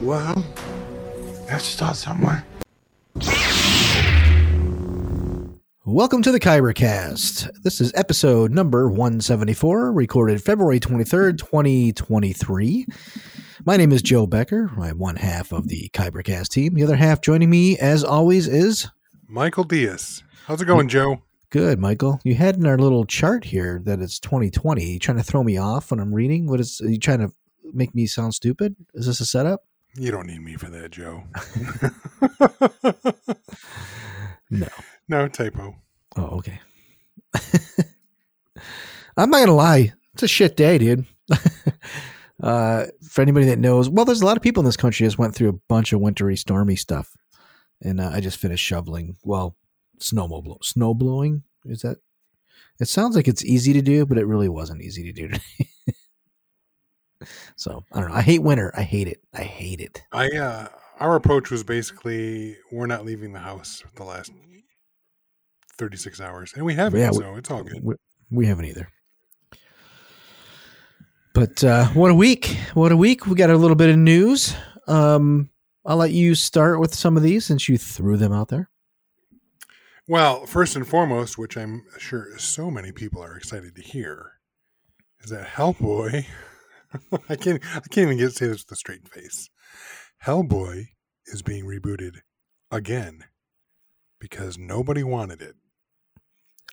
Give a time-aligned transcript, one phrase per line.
[0.00, 0.44] Well,
[1.50, 2.44] let's start somewhere.
[5.84, 7.50] Welcome to the Kybercast.
[7.64, 12.86] This is episode number 174, recorded February 23rd, 2023.
[13.64, 14.70] My name is Joe Becker.
[14.78, 16.74] I'm one half of the Kybercast team.
[16.74, 18.88] The other half joining me, as always, is
[19.26, 20.22] Michael Diaz.
[20.46, 21.22] How's it going, Joe?
[21.50, 22.20] good, Michael.
[22.22, 24.84] You had in our little chart here that it's 2020.
[24.84, 26.46] You trying to throw me off when I'm reading?
[26.46, 26.80] What is?
[26.80, 27.32] Are you trying to
[27.72, 28.76] make me sound stupid?
[28.94, 29.62] Is this a setup?
[29.98, 31.24] You don't need me for that, Joe.
[34.50, 34.68] No.
[35.08, 35.76] no typo.
[36.16, 36.60] Oh, okay.
[39.16, 41.06] I'm not gonna lie, it's a shit day, dude.
[42.42, 45.18] uh, for anybody that knows, well, there's a lot of people in this country just
[45.18, 47.16] went through a bunch of wintry, stormy stuff,
[47.82, 49.16] and uh, I just finished shoveling.
[49.24, 49.56] Well,
[49.98, 51.98] snow blow, snow blowing is that?
[52.80, 55.28] It sounds like it's easy to do, but it really wasn't easy to do.
[55.28, 55.68] Today.
[57.56, 58.14] So I don't know.
[58.16, 58.72] I hate winter.
[58.76, 59.18] I hate it.
[59.34, 60.02] I hate it.
[60.12, 60.68] I uh
[61.00, 64.32] our approach was basically we're not leaving the house for the last
[65.78, 66.52] 36 hours.
[66.54, 67.80] And we haven't, Yeah, we- so it's all good.
[67.82, 67.94] We,
[68.30, 68.88] we haven't either.
[71.34, 72.56] But uh, what a week!
[72.74, 73.26] What a week!
[73.26, 74.56] We got a little bit of news.
[74.88, 75.50] Um,
[75.84, 78.68] I'll let you start with some of these since you threw them out there.
[80.08, 84.32] Well, first and foremost, which I'm sure so many people are excited to hear,
[85.20, 86.24] is that Hellboy
[87.28, 89.50] I can't I can't even get say this with a straight face.
[90.24, 90.88] Hellboy
[91.26, 92.18] is being rebooted
[92.70, 93.24] again
[94.18, 95.54] because nobody wanted it.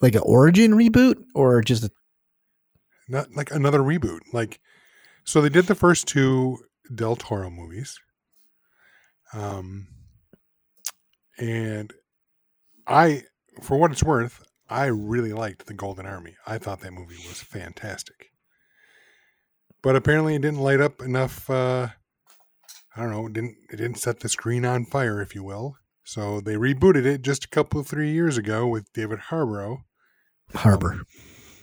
[0.02, 1.92] Like an origin reboot, or just a,
[3.08, 4.20] not like another reboot.
[4.34, 4.60] Like,
[5.24, 6.58] so they did the first two
[6.94, 7.98] Del Toro movies,
[9.34, 9.88] um,
[11.38, 11.94] and
[12.88, 13.24] I,
[13.62, 16.36] for what it's worth, I really liked the Golden Army.
[16.46, 18.32] I thought that movie was fantastic,
[19.86, 21.48] but apparently it didn't light up enough.
[21.48, 21.90] Uh,
[22.96, 23.28] I don't know.
[23.28, 25.78] It didn't it didn't set the screen on fire, if you will.
[26.04, 29.84] So they rebooted it just a couple of three years ago with David Harborough.
[30.56, 31.02] Harbor,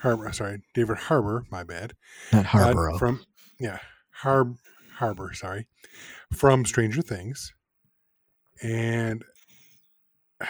[0.02, 1.44] Harbor, sorry, David Harbor.
[1.50, 1.94] My bad.
[2.32, 2.46] not
[2.94, 3.24] Uh, from
[3.58, 3.78] yeah,
[4.10, 4.56] Harb
[4.98, 5.66] Harbor, sorry,
[6.32, 7.52] from Stranger Things,
[8.62, 9.24] and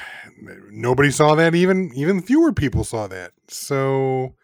[0.71, 1.54] nobody saw that.
[1.54, 3.33] Even even fewer people saw that.
[3.49, 4.34] So,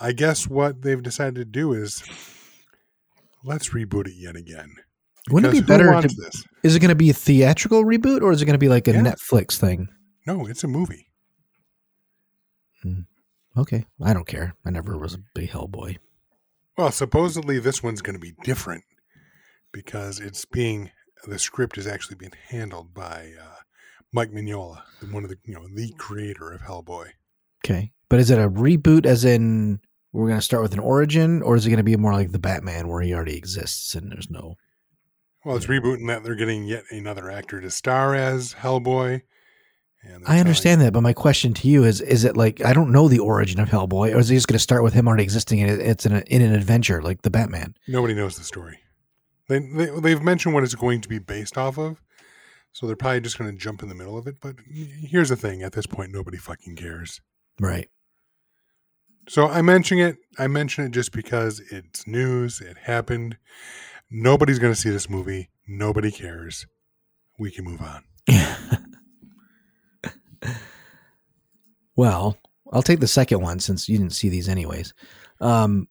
[0.00, 2.02] I guess what they've decided to do is
[3.46, 4.74] let's reboot it yet again.
[5.30, 5.90] Wouldn't it be better?
[6.00, 6.44] To, this?
[6.62, 8.86] is it going to be a theatrical reboot, or is it going to be like
[8.86, 9.00] a Yeah.
[9.02, 9.88] Netflix thing?
[10.26, 11.06] No, it's a movie.
[13.56, 14.54] Okay, I don't care.
[14.66, 15.96] I never was a big Hellboy.
[16.76, 18.84] Well, supposedly this one's going to be different
[19.72, 20.90] because it's being
[21.26, 23.54] the script is actually being handled by uh,
[24.12, 27.08] Mike Mignola, one of the you know the creator of Hellboy.
[27.64, 29.80] Okay, but is it a reboot, as in
[30.16, 32.32] we're going to start with an origin, or is it going to be more like
[32.32, 34.56] the Batman, where he already exists and there's no?
[35.44, 39.22] Well, it's rebooting that they're getting yet another actor to star as Hellboy.
[40.02, 42.92] And I understand that, but my question to you is: Is it like I don't
[42.92, 45.24] know the origin of Hellboy, or is he just going to start with him already
[45.24, 47.74] existing and it's in, a, in an adventure like the Batman?
[47.86, 48.78] Nobody knows the story.
[49.48, 52.00] They, they they've mentioned what it's going to be based off of,
[52.72, 54.36] so they're probably just going to jump in the middle of it.
[54.40, 57.20] But here's the thing: at this point, nobody fucking cares.
[57.60, 57.88] Right.
[59.28, 60.18] So I mention it.
[60.38, 62.60] I mention it just because it's news.
[62.60, 63.36] It happened.
[64.10, 65.50] Nobody's going to see this movie.
[65.66, 66.66] Nobody cares.
[67.38, 68.04] We can move on.
[71.96, 72.38] well,
[72.72, 74.94] I'll take the second one since you didn't see these anyways.
[75.40, 75.88] Um,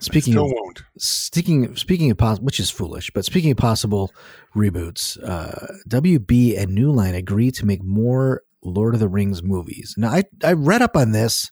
[0.00, 0.82] speaking Still of won't.
[0.98, 4.12] speaking speaking of possible, which is foolish, but speaking of possible
[4.54, 9.94] reboots, uh, WB and New Line agreed to make more Lord of the Rings movies.
[9.96, 11.50] Now, I I read up on this.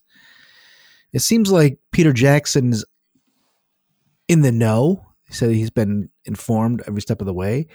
[1.13, 2.85] It seems like Peter Jackson's
[4.27, 5.05] in the know.
[5.27, 7.67] He said he's been informed every step of the way.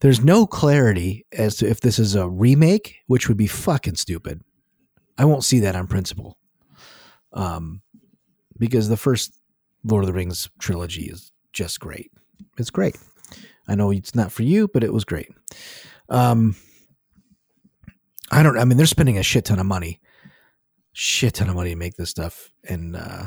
[0.00, 4.42] There's no clarity as to if this is a remake, which would be fucking stupid.
[5.18, 6.38] I won't see that on principle.
[7.32, 7.82] Um,
[8.58, 9.32] because the first
[9.84, 12.10] Lord of the Rings trilogy is just great.
[12.58, 12.96] It's great.
[13.68, 15.28] I know it's not for you, but it was great.
[16.08, 16.56] Um,
[18.30, 18.58] I don't.
[18.58, 20.00] I mean, they're spending a shit ton of money,
[20.98, 23.24] shit ton of money to make this stuff, and uh,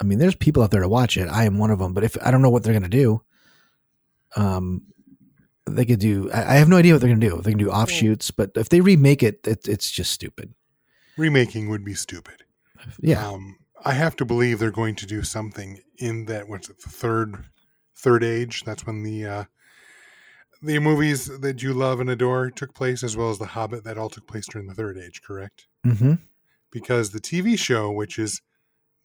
[0.00, 1.28] I mean, there's people out there to watch it.
[1.28, 1.94] I am one of them.
[1.94, 3.22] But if I don't know what they're gonna do,
[4.36, 4.82] Um,
[5.64, 6.30] they could do.
[6.30, 7.40] I, I have no idea what they're gonna do.
[7.42, 10.52] They can do offshoots, but if they remake it, it it's just stupid.
[11.16, 12.44] Remaking would be stupid.
[13.00, 16.48] Yeah, Um, I have to believe they're going to do something in that.
[16.48, 16.78] What's it?
[16.82, 17.44] The third,
[17.96, 18.62] third age.
[18.64, 19.44] That's when the uh,
[20.62, 23.84] the movies that you love and adore took place, as well as the Hobbit.
[23.84, 25.22] That all took place during the third age.
[25.22, 25.66] Correct.
[25.84, 26.14] hmm
[26.76, 28.42] because the TV show, which is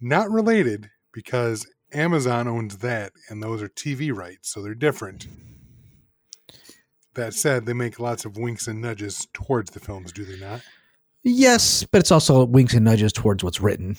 [0.01, 5.25] not related, because Amazon owns that, and those are TV rights, so they're different.
[7.13, 10.61] That said, they make lots of winks and nudges towards the films, do they not?
[11.23, 13.95] yes, but it's also winks and nudges towards what's written.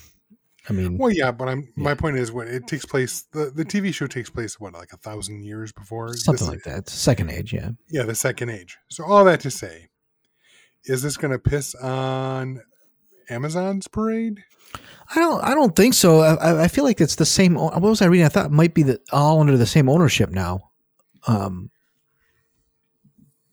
[0.69, 3.22] I mean, Well, yeah, but I'm my point is what it takes place.
[3.32, 6.64] The the TV show takes place what like a thousand years before something this- like
[6.64, 6.88] that.
[6.90, 7.70] Second age, yeah.
[7.88, 8.76] Yeah, the second age.
[8.90, 9.88] So all that to say,
[10.84, 12.60] is this going to piss on
[13.28, 14.42] Amazon's parade?
[15.14, 15.42] I don't.
[15.44, 16.20] I don't think so.
[16.20, 17.54] I- I, feel like it's the same.
[17.54, 18.24] What was I reading?
[18.24, 20.70] I thought it might be the, all under the same ownership now.
[21.26, 21.70] Um,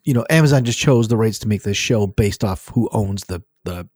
[0.03, 3.25] you know, Amazon just chose the rights to make this show based off who owns
[3.25, 3.87] the the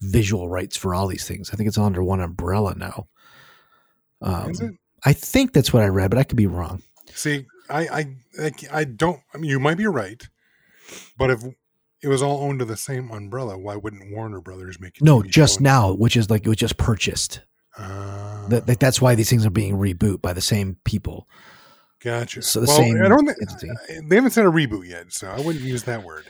[0.00, 1.50] visual rights for all these things.
[1.52, 3.08] I think it's all under one umbrella now.
[4.22, 4.74] Um, is it?
[5.04, 6.82] I think that's what I read, but I could be wrong.
[7.14, 9.20] See, I, I, I, I don't.
[9.32, 10.22] I mean, you might be right,
[11.16, 11.40] but if
[12.02, 15.02] it was all owned to the same umbrella, why wouldn't Warner Brothers make it?
[15.02, 17.40] No, just now, which is like it was just purchased.
[17.76, 21.28] Uh, That, that that's why these things are being reboot by the same people.
[22.00, 22.42] gotcha.
[22.42, 23.26] so the well, same I don't.
[23.26, 24.02] Think, entity.
[24.08, 26.26] they haven't said a reboot yet, so I wouldn't use that word.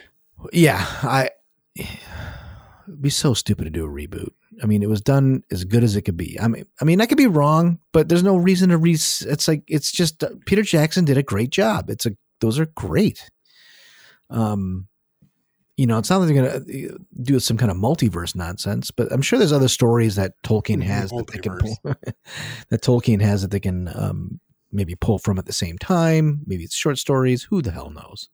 [0.51, 1.29] Yeah, I
[1.75, 4.29] it'd be so stupid to do a reboot.
[4.61, 6.37] I mean, it was done as good as it could be.
[6.39, 8.93] I mean, I mean, I could be wrong, but there's no reason to re.
[8.93, 11.89] It's like it's just uh, Peter Jackson did a great job.
[11.89, 12.11] It's a
[12.41, 13.29] those are great.
[14.29, 14.87] Um,
[15.79, 19.09] you know, it's not like they're gonna uh, do some kind of multiverse nonsense, but
[19.13, 21.77] I'm sure there's other stories that Tolkien has that they can pull,
[22.69, 24.41] that Tolkien has that they can um
[24.73, 26.41] maybe pull from at the same time.
[26.45, 27.43] Maybe it's short stories.
[27.43, 28.27] Who the hell knows?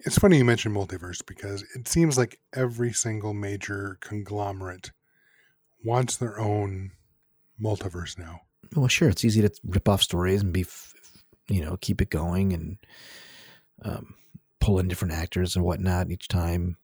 [0.00, 4.90] It's funny you mentioned multiverse because it seems like every single major conglomerate
[5.84, 6.90] wants their own
[7.62, 8.40] multiverse now.
[8.74, 10.66] well sure it's easy to rip off stories and be
[11.48, 12.78] you know keep it going and
[13.84, 14.14] um,
[14.62, 16.76] pull in different actors and whatnot each time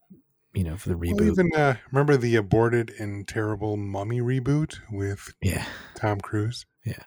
[0.53, 4.79] you know for the Well, reboot even uh, remember the aborted and terrible Mummy reboot
[4.91, 5.65] with yeah
[5.95, 6.67] Tom Cruise?
[6.85, 7.05] Yeah.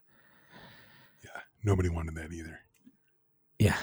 [1.24, 1.42] Yeah.
[1.64, 2.60] Nobody wanted that either.
[3.60, 3.76] yeah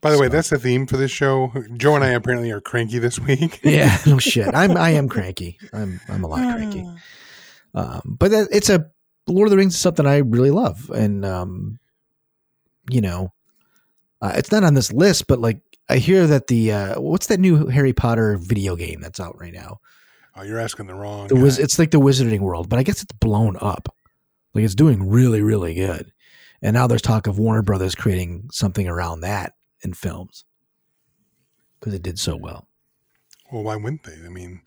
[0.00, 1.52] By the way, that's the theme for this show.
[1.76, 3.60] Joe and I apparently are cranky this week.
[3.64, 6.84] yeah no shit i'm i am cranky i'm i'm a lot cranky
[7.74, 8.90] um but that, it's a
[9.28, 11.78] lord of the rings is something i really love and um
[12.90, 13.32] you know
[14.22, 17.40] uh, it's not on this list but like i hear that the uh what's that
[17.40, 19.78] new harry potter video game that's out right now
[20.36, 21.26] Oh, you're asking the wrong.
[21.26, 23.92] the wiz- it's like the wizarding world, but I guess it's blown up.
[24.54, 26.12] Like it's doing really, really good.
[26.62, 30.44] And now there's talk of Warner Brothers creating something around that in films
[31.78, 32.68] because it did so well.
[33.50, 34.14] well, why wouldn't they?
[34.24, 34.60] I mean,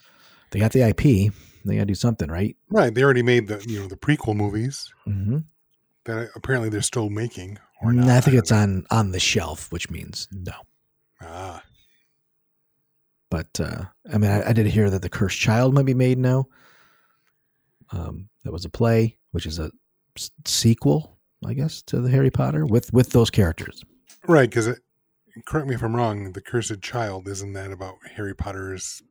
[0.51, 1.33] They got the IP.
[1.65, 2.57] They got to do something, right?
[2.69, 2.93] right?
[2.93, 5.37] They already made the you know the prequel movies Mm-hmm.
[6.03, 7.57] that apparently they're still making.
[7.83, 10.53] Or I think don't it's on on the shelf, which means no.
[11.21, 11.63] Ah,
[13.29, 16.17] But uh, I mean, I, I did hear that the Cursed Child might be made
[16.17, 16.47] now.
[17.91, 19.71] Um, that was a play, which is a
[20.17, 23.83] s- sequel, I guess, to the Harry Potter with with those characters.
[24.27, 24.49] right.
[24.49, 24.69] Because
[25.45, 26.31] correct me if I'm wrong.
[26.33, 29.01] The Cursed Child isn't that about Harry Potter's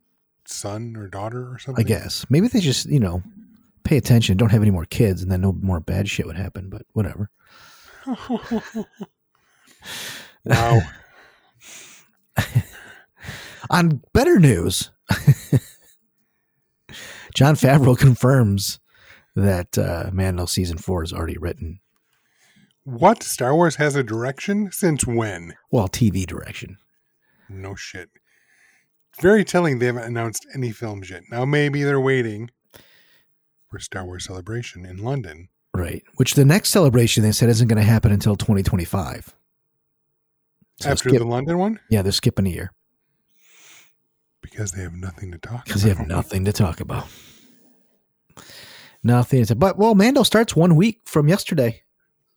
[0.45, 1.85] son or daughter or something?
[1.85, 3.23] I guess maybe they just you know
[3.85, 6.69] pay attention, don't have any more kids, and then no more bad shit would happen.
[6.71, 7.31] But whatever.
[10.45, 10.81] Wow.
[13.71, 14.91] On better news,
[17.35, 18.81] Jon Favreau confirms
[19.35, 21.81] that uh, Mando season four is already written.
[22.85, 25.55] What Star Wars has a direction since when?
[25.71, 26.79] Well, TV direction.
[27.49, 28.11] No shit.
[29.21, 31.23] Very telling they haven't announced any films yet.
[31.31, 32.51] Now maybe they're waiting
[33.71, 35.49] for Star Wars Celebration in London.
[35.75, 36.03] Right.
[36.17, 39.35] Which the next celebration they said isn't going to happen until 2025.
[40.81, 41.81] So After skip- the London one?
[41.89, 42.73] yeah, they're skipping a year
[44.43, 45.65] Because they have nothing to talk about.
[45.67, 47.07] because they have nothing to talk about.
[49.03, 51.83] Nothing to But, well, Mando starts one week from yesterday.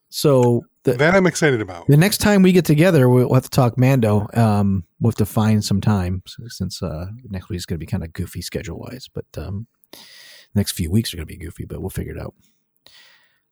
[0.10, 1.88] So the, That I'm excited about.
[1.88, 4.28] the next time we get together, we'll have to talk Mando.
[4.34, 8.04] Um, we'll have to find some time since uh, next is going to be kind
[8.04, 9.10] of goofy schedule wise.
[9.14, 9.68] But um,
[10.54, 12.34] next few weeks are going to be goofy, but we'll figure it out.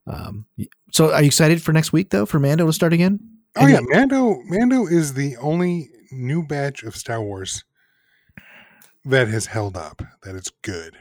[0.05, 0.45] Um,
[0.91, 3.19] so are you excited for next week though for Mando to start again?
[3.55, 7.63] Oh And yeah, Mando Mando is the only new batch of Star Wars
[9.05, 10.97] that has held up, that it's good.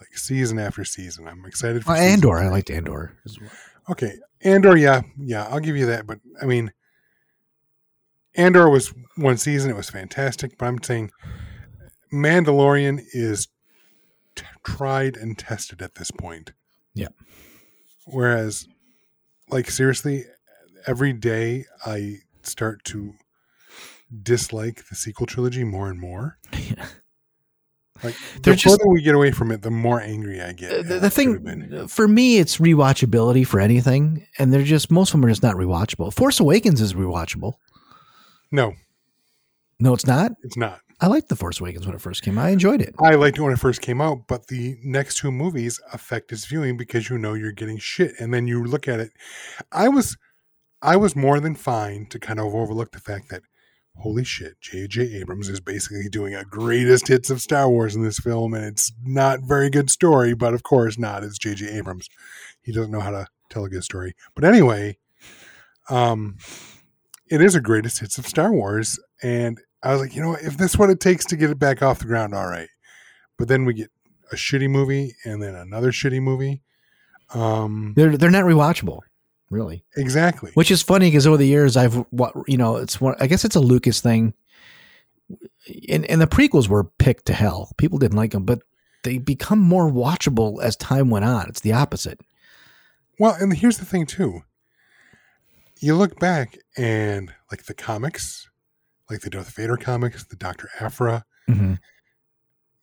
[0.00, 1.28] Like season after season.
[1.28, 3.50] I'm excited for Uh, Andor, I liked Andor as well.
[3.90, 6.06] Okay, Andor, yeah, yeah, I'll give you that.
[6.06, 6.72] But I mean,
[8.34, 10.58] Andor was one season; it was fantastic.
[10.58, 11.10] But I'm saying,
[12.12, 13.48] Mandalorian is
[14.34, 16.52] t- tried and tested at this point.
[16.94, 17.08] Yeah.
[18.06, 18.66] Whereas,
[19.50, 20.24] like seriously,
[20.86, 23.14] every day I start to
[24.22, 26.38] dislike the sequel trilogy more and more.
[28.02, 30.88] Like They're the just- further we get away from it, the more angry I get.
[30.88, 35.26] The, the thing for me, it's rewatchability for anything, and they're just most of them
[35.26, 36.12] are just not rewatchable.
[36.12, 37.52] Force Awakens is rewatchable.
[38.50, 38.72] no,
[39.78, 40.32] No, it's not.
[40.42, 40.80] it's not.
[41.02, 42.38] I liked the Force Awakens when it first came.
[42.38, 42.46] out.
[42.46, 42.94] I enjoyed it.
[43.00, 46.46] I liked it when it first came out, but the next two movies affect its
[46.46, 49.10] viewing because you know you're getting shit, and then you look at it.
[49.72, 50.16] I was,
[50.80, 53.42] I was more than fine to kind of overlook the fact that,
[53.96, 55.16] holy shit, J.J.
[55.16, 58.92] Abrams is basically doing a greatest hits of Star Wars in this film, and it's
[59.02, 61.24] not very good story, but of course not.
[61.24, 61.68] It's J.J.
[61.78, 62.08] Abrams.
[62.62, 64.14] He doesn't know how to tell a good story.
[64.36, 64.98] But anyway,
[65.90, 66.36] um,
[67.28, 70.42] it is a greatest hits of Star Wars, and I was like, you know, what?
[70.42, 72.68] if this is what it takes to get it back off the ground, all right.
[73.38, 73.90] But then we get
[74.30, 76.62] a shitty movie and then another shitty movie.
[77.34, 79.00] Um, They're they're not rewatchable,
[79.50, 79.84] really.
[79.96, 80.50] exactly.
[80.54, 83.14] Which is funny because over the years I've what you know it's one.
[83.20, 84.34] I guess it's a Lucas thing.
[85.88, 87.72] And and the prequels were picked to hell.
[87.78, 88.60] People didn't like them, but
[89.02, 91.48] they become more watchable as time went on.
[91.48, 92.20] It's the opposite.
[93.18, 94.42] Well, and here's the thing too.
[95.80, 98.48] You look back and like the comics,
[99.12, 101.24] like the Darth Vader comics, the Doctor Aphra.
[101.48, 101.74] Mm-hmm.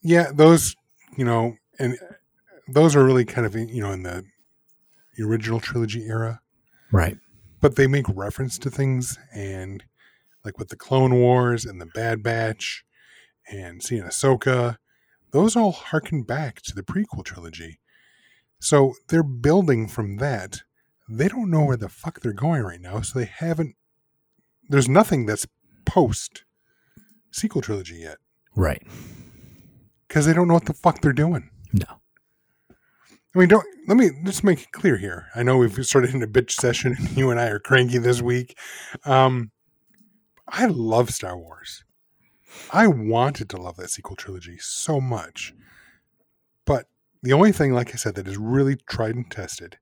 [0.01, 0.75] Yeah, those,
[1.17, 1.97] you know, and
[2.67, 4.23] those are really kind of you know in the
[5.21, 6.39] original trilogy era.
[6.91, 7.17] Right.
[7.61, 9.83] but they make reference to things and
[10.45, 12.83] like with the Clone Wars and the Bad Batch
[13.51, 14.77] and seeing Ahsoka,
[15.31, 17.79] those all harken back to the prequel trilogy.
[18.59, 20.61] So they're building from that.
[21.07, 23.75] They don't know where the fuck they're going right now, so they haven't.
[24.69, 25.45] There's nothing that's
[25.89, 26.43] post
[27.31, 28.17] sequel trilogy yet
[28.55, 28.81] Right.
[30.07, 31.49] because they don't know what the fuck they're doing.
[31.73, 31.85] No.
[33.35, 35.27] I mean, don't let me just make it clear here.
[35.35, 38.21] I know we've started in a bitch session, and you and I are cranky this
[38.21, 38.57] week.
[39.05, 39.51] Um,
[40.47, 41.83] I love Star Wars.
[42.71, 45.53] I wanted to love that sequel trilogy so much,
[46.65, 46.85] but
[47.21, 49.77] the only thing, like I said, that is really tried and tested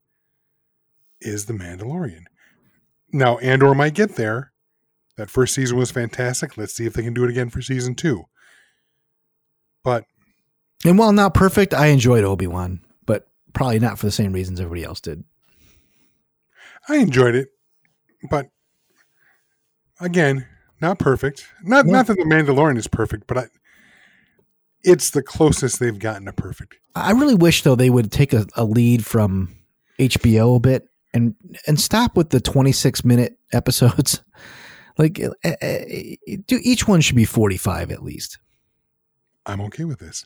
[1.22, 2.24] is the Mandalorian.
[3.14, 4.52] Now, Andor might get there.
[5.18, 6.58] That first season was fantastic.
[6.58, 8.26] Let's see if they can do it again for season two.
[9.84, 10.06] But
[10.86, 14.60] And while not perfect, I enjoyed Obi Wan, but probably not for the same reasons
[14.60, 15.24] everybody else did.
[16.88, 17.50] I enjoyed it,
[18.30, 18.48] but
[20.00, 20.46] again,
[20.82, 21.48] not perfect.
[21.64, 21.94] Not No.
[21.94, 23.46] not that the Mandalorian is perfect, but I,
[24.84, 26.76] it's the closest they've gotten to perfect.
[26.96, 29.56] I really wish though they would take a, a lead from
[30.00, 34.22] HBO a bit and and stop with the 26 minute episodes.
[34.98, 35.78] Like uh, uh,
[36.48, 38.40] do each one should be 45 at least.
[39.46, 40.26] I'm okay with this,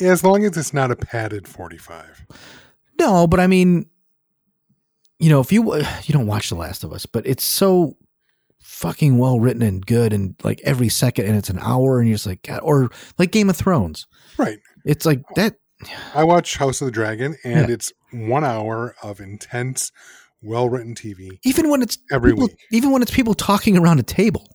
[0.00, 2.26] as long as it's not a padded 45.
[2.98, 3.86] No, but I mean
[5.18, 7.96] you know, if you you don't watch The Last of Us, but it's so
[8.60, 12.14] fucking well written and good and like every second and it's an hour and you're
[12.16, 14.06] just like God, or like Game of Thrones.
[14.36, 14.58] Right.
[14.84, 15.56] It's like that
[16.14, 17.74] I watch House of the Dragon, and Yeah.
[17.74, 19.90] it's one hour of intense,
[20.42, 22.58] well written TV even when it's every people, week.
[22.70, 24.46] even when it's people talking around a table.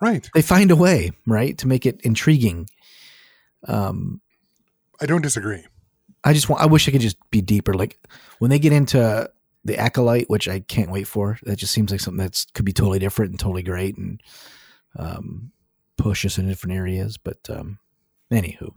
[0.00, 0.28] Right.
[0.34, 2.68] they find a way right to make it intriguing
[3.68, 4.20] um
[5.00, 5.64] I don't disagree.
[6.24, 7.98] i just want i wish i could just be deeper like
[8.40, 9.30] when they get into
[9.64, 12.72] the acolyte which i can't wait for that just seems like something that's could be
[12.72, 14.20] totally different and totally great and
[14.98, 15.52] um
[15.96, 17.78] push us in different areas but um
[18.32, 18.72] anywho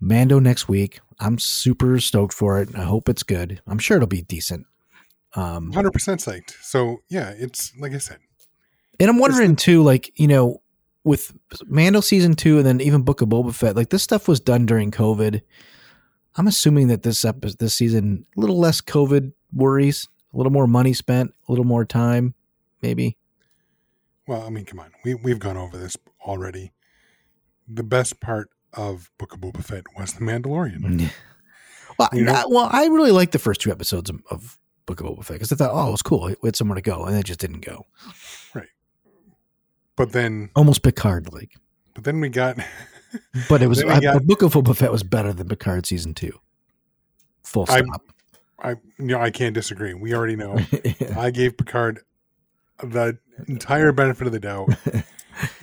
[0.00, 4.06] mando next week i'm super stoked for it i hope it's good i'm sure it'll
[4.06, 4.66] be decent
[5.36, 6.54] um 100% psyched.
[6.62, 8.18] So, yeah, it's like I said.
[8.98, 10.62] And I'm wondering too, like you know,
[11.04, 11.32] with
[11.66, 14.64] Mando season two, and then even Book of Boba Fett, like this stuff was done
[14.66, 15.42] during COVID.
[16.36, 20.66] I'm assuming that this up this season a little less COVID worries, a little more
[20.66, 22.34] money spent, a little more time,
[22.80, 23.18] maybe.
[24.26, 24.90] Well, I mean, come on.
[25.04, 26.72] We, we've gone over this already.
[27.68, 31.10] The best part of Book of Boba Fett was The Mandalorian.
[31.98, 35.00] Well, You know- I, well, I really liked the first two episodes of, of Book
[35.00, 36.26] of Boba Fett because I thought, oh, it was cool.
[36.42, 37.86] We had somewhere to go, and it just didn't go.
[38.54, 38.68] Right.
[39.96, 41.52] But then, Almost Picard like,
[41.94, 42.58] but then we got
[43.48, 46.38] but it was I, got- Book of Boba Fett was better than Picard season two.
[47.44, 48.02] Full stop.
[48.58, 49.94] I you know I can't disagree.
[49.94, 50.58] We already know.
[51.16, 52.00] I gave Picard
[52.82, 53.16] the
[53.48, 54.68] entire benefit of the doubt,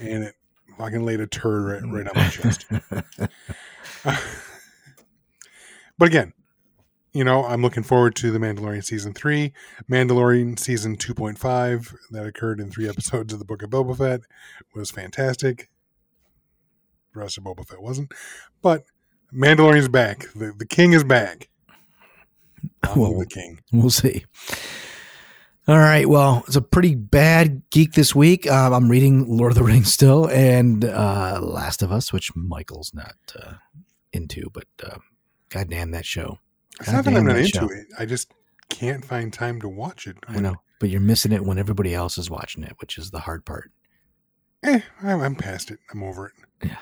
[0.00, 0.34] and it
[0.78, 1.92] fucking laid a turd right, mm.
[1.92, 2.66] right on my chest.
[5.98, 6.32] but again,
[7.12, 9.52] you know, I'm looking forward to the Mandalorian season three,
[9.90, 14.20] Mandalorian season 2.5 that occurred in three episodes of the Book of Boba Fett
[14.74, 15.70] was fantastic.
[17.14, 18.12] The rest of Boba Fett wasn't,
[18.60, 18.82] but
[19.32, 20.26] Mandalorian's back.
[20.34, 21.48] The the King is back.
[22.82, 23.60] I'm Well, the King.
[23.72, 24.24] We'll see.
[25.66, 26.06] All right.
[26.06, 28.50] Well, it's a pretty bad geek this week.
[28.50, 32.92] Um, I'm reading Lord of the Rings still and uh, Last of Us, which Michael's
[32.92, 33.54] not uh,
[34.12, 34.98] into, but uh,
[35.48, 36.38] goddamn that show.
[36.80, 37.70] It's not that I'm not into show.
[37.70, 37.86] it.
[37.98, 38.30] I just
[38.68, 40.16] can't find time to watch it.
[40.28, 43.20] I know, but you're missing it when everybody else is watching it, which is the
[43.20, 43.70] hard part.
[44.64, 45.78] Eh, I'm, I'm past it.
[45.92, 46.32] I'm over it.
[46.62, 46.76] Yeah.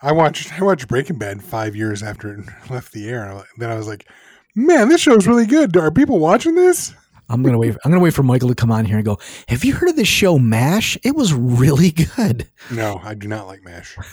[0.00, 3.24] I watched I watched Breaking Bad five years after it left the air.
[3.24, 4.08] and Then I was like,
[4.54, 5.76] man, this show's really good.
[5.76, 6.94] Are people watching this?
[7.28, 7.76] I'm gonna wait.
[7.84, 9.18] I'm gonna wait for Michael to come on here and go.
[9.48, 10.96] Have you heard of this show Mash?
[11.02, 12.48] It was really good.
[12.70, 13.96] No, I do not like MASH.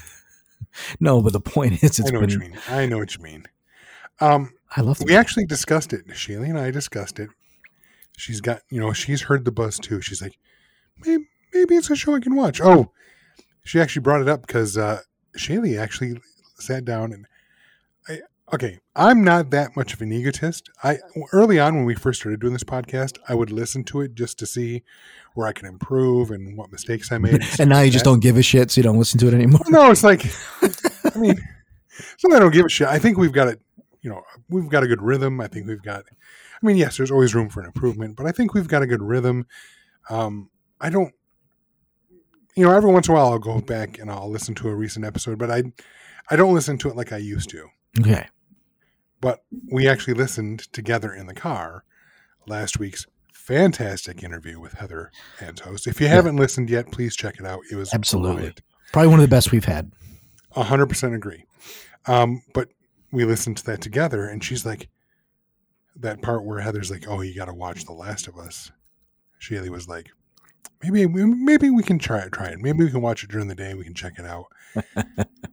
[1.00, 2.58] No, but the point is, it's I know what you mean.
[2.68, 3.46] I know what you mean.
[4.20, 5.02] Um, I love.
[5.06, 6.08] we actually discussed it.
[6.08, 7.30] Shaylee and I discussed it.
[8.18, 10.02] She's got, you know, she's heard the buzz too.
[10.02, 10.38] She's like,
[11.06, 12.62] maybe, maybe it's a show I can watch.
[12.62, 12.92] Oh,
[13.64, 15.02] she actually brought it up because uh,
[15.38, 16.20] Shaylee actually
[16.58, 17.26] sat down and
[18.08, 18.20] I,
[18.54, 20.70] okay, I'm not that much of an egotist.
[20.84, 21.00] I
[21.34, 24.40] early on when we first started doing this podcast, I would listen to it just
[24.40, 24.84] to see
[25.34, 27.44] where I can improve and what mistakes I made.
[27.60, 29.62] And now you just don't give a shit, so you don't listen to it anymore.
[29.68, 30.26] No, it's like,
[31.14, 31.36] I mean,
[32.18, 32.88] so I don't give a shit.
[32.88, 33.60] I think we've got it,
[34.02, 35.42] you know, we've got a good rhythm.
[35.42, 38.32] I think we've got, I mean, yes, there's always room for an improvement, but I
[38.32, 39.46] think we've got a good rhythm.
[40.10, 40.50] Um,
[40.80, 41.14] I don't,
[42.56, 44.76] you know, every once in a while I'll go back and I'll listen to a
[44.76, 45.64] recent episode, but I,
[46.30, 47.68] I don't listen to it like I used to.
[48.00, 48.26] Okay.
[49.22, 51.84] But we actually listened together in the car
[52.48, 55.88] last week's fantastic interview with Heather Antos.
[55.88, 57.62] If you haven't listened yet, please check it out.
[57.72, 58.34] It was Absolutely.
[58.34, 58.62] brilliant.
[58.92, 59.92] Probably one of the best we've had.
[60.56, 61.46] A hundred percent agree.
[62.08, 62.70] Um, but
[63.12, 64.90] we listened to that together, and she's like,
[65.98, 68.72] that part where Heather's like, "Oh, you got to watch The Last of Us."
[69.42, 70.10] Shaylee was like,
[70.84, 72.32] "Maybe, maybe we can try it.
[72.32, 72.60] Try it.
[72.60, 73.74] Maybe we can watch it during the day.
[73.74, 74.46] We can check it out."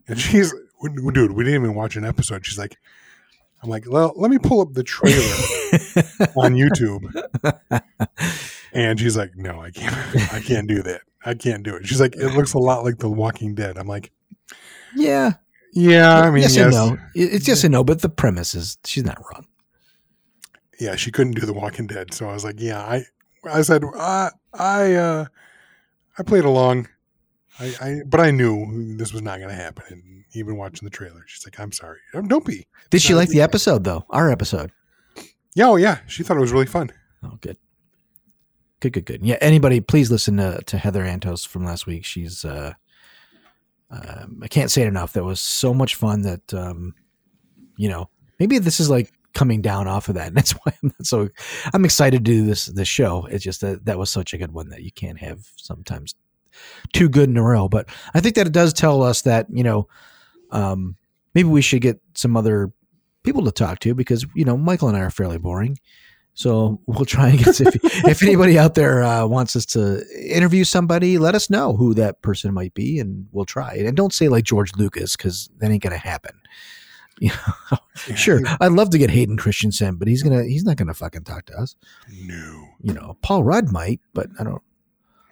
[0.07, 2.45] and she's, dude, we didn't even watch an episode.
[2.45, 2.77] She's like,
[3.63, 5.15] "I'm like, well, let me pull up the trailer
[6.35, 7.03] on YouTube."
[8.73, 10.33] And she's like, "No, I can't.
[10.33, 11.01] I can't do that.
[11.25, 13.87] I can't do it." She's like, "It looks a lot like The Walking Dead." I'm
[13.87, 14.11] like.
[14.95, 15.33] Yeah.
[15.75, 16.97] Yeah, I mean, yes, yes, no.
[17.15, 19.47] It's yes and no, but the premise is she's not wrong.
[20.79, 23.05] yeah, she couldn't do The Walking Dead, so I was like, yeah, I,
[23.49, 25.25] I said, I, I, uh,
[26.19, 26.89] I played along,
[27.59, 30.12] I, I, but I knew this was not going to happen.
[30.33, 32.67] Even watching the trailer, she's like, I'm sorry, Um, don't be.
[32.89, 34.05] Did she like the episode though?
[34.09, 34.71] Our episode.
[35.55, 36.91] Yeah, oh yeah, she thought it was really fun.
[37.23, 37.57] Oh, good.
[38.79, 39.25] Good, good, good.
[39.25, 39.37] Yeah.
[39.39, 42.03] Anybody, please listen to, to Heather Antos from last week.
[42.03, 42.73] She's, uh,
[43.89, 45.13] um, I can't say it enough.
[45.13, 46.93] That was so much fun that, um,
[47.77, 50.27] you know, maybe this is like coming down off of that.
[50.27, 51.29] And that's why I'm not so,
[51.73, 53.25] I'm excited to do this, this show.
[53.27, 56.15] It's just that that was such a good one that you can't have sometimes
[56.91, 57.69] too good in a row.
[57.69, 59.87] But I think that it does tell us that, you know,
[60.53, 60.95] um,
[61.33, 62.71] maybe we should get some other
[63.23, 65.77] people to talk to because, you know, Michael and I are fairly boring.
[66.35, 70.63] So we'll try and get if, if anybody out there uh, wants us to interview
[70.63, 73.75] somebody, let us know who that person might be, and we'll try.
[73.75, 76.35] And don't say like George Lucas because that ain't gonna happen.
[77.19, 77.77] You know,
[78.09, 81.25] Yeah, sure, I'd love to get Hayden Christensen, but he's gonna he's not gonna fucking
[81.25, 81.75] talk to us.
[82.11, 82.69] No.
[82.81, 84.63] You know, Paul Rudd might, but I don't.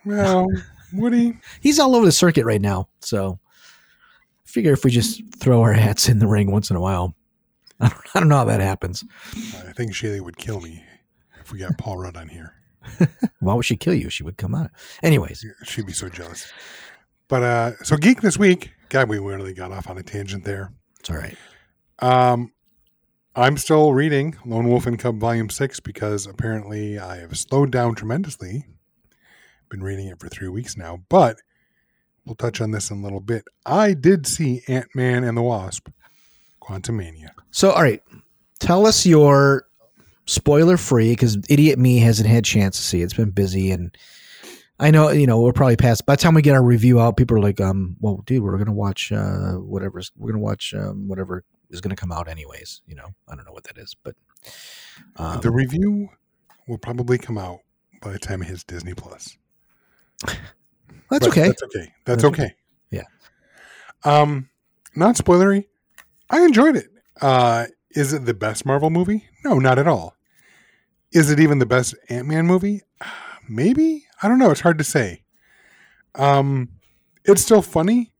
[0.05, 0.45] Well,
[0.93, 3.39] Woody, He's all over the circuit right now, so
[4.51, 7.15] figure if we just throw our hats in the ring once in a while,
[7.79, 9.03] I don't, I don't know how that happens.
[9.33, 10.83] I think Shaylee would kill me
[11.39, 12.53] if we got Paul Rudd on here.
[13.39, 14.09] Why would she kill you?
[14.09, 14.69] She would come on.
[15.03, 16.51] Anyways, She'd be so jealous.
[17.27, 18.71] But uh so geek this week.
[18.89, 20.73] God, we really got off on a tangent there.
[20.99, 21.37] it's all right.
[21.99, 22.51] Um,
[23.35, 27.95] I'm still reading Lone Wolf and Cub Volume Six because apparently I have slowed down
[27.95, 28.65] tremendously.
[29.69, 31.37] Been reading it for three weeks now, but
[32.25, 33.43] we'll touch on this in a little bit.
[33.65, 35.89] I did see Ant Man and the Wasp,
[36.61, 37.29] Quantumania.
[37.51, 38.01] So, all right,
[38.59, 39.67] tell us your
[40.25, 43.01] spoiler free because idiot me hasn't had a chance to see.
[43.01, 43.05] it.
[43.05, 43.95] It's been busy, and
[44.79, 46.05] I know you know we're probably past.
[46.05, 48.57] By the time we get our review out, people are like, um, well, dude, we're
[48.57, 52.81] gonna watch uh whatever's we're gonna watch um whatever is gonna come out anyways.
[52.85, 54.15] You know, I don't know what that is, but
[55.17, 56.09] um, the review
[56.67, 57.59] will probably come out
[58.01, 59.37] by the time it hits Disney Plus.
[61.11, 61.47] That's okay.
[61.47, 61.79] That's okay.
[62.05, 62.43] That's, That's okay.
[62.43, 62.55] okay.
[62.89, 63.03] Yeah.
[64.03, 64.49] Um,
[64.95, 65.65] not spoilery.
[66.29, 66.87] I enjoyed it.
[67.21, 69.25] Uh, is it the best Marvel movie?
[69.43, 70.15] No, not at all.
[71.11, 72.81] Is it even the best Ant Man movie?
[73.49, 74.05] Maybe.
[74.23, 74.51] I don't know.
[74.51, 75.23] It's hard to say.
[76.15, 76.69] Um,
[77.25, 78.13] it's still funny,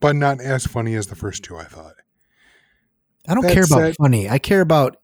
[0.00, 1.56] but not as funny as the first two.
[1.56, 1.94] I thought.
[3.28, 4.28] I don't that care about said- funny.
[4.28, 4.96] I care about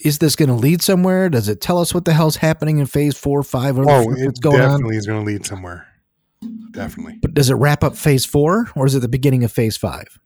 [0.00, 1.28] is this going to lead somewhere?
[1.30, 4.40] Does it tell us what the hell's happening in phase four, five, or Oh, it
[4.40, 4.70] going on?
[4.70, 5.86] definitely is going to lead somewhere.
[6.70, 7.18] Definitely.
[7.22, 10.18] But does it wrap up phase four, or is it the beginning of phase five?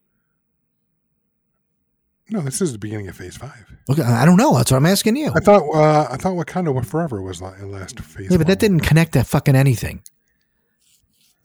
[2.30, 3.64] No, this is the beginning of Phase Five.
[3.90, 4.54] Okay, I don't know.
[4.54, 5.32] That's what I'm asking you.
[5.34, 5.62] I thought.
[5.74, 8.30] Uh, I thought Wakanda Forever was la- last Phase.
[8.30, 10.02] Yeah, but that didn't connect to fucking anything.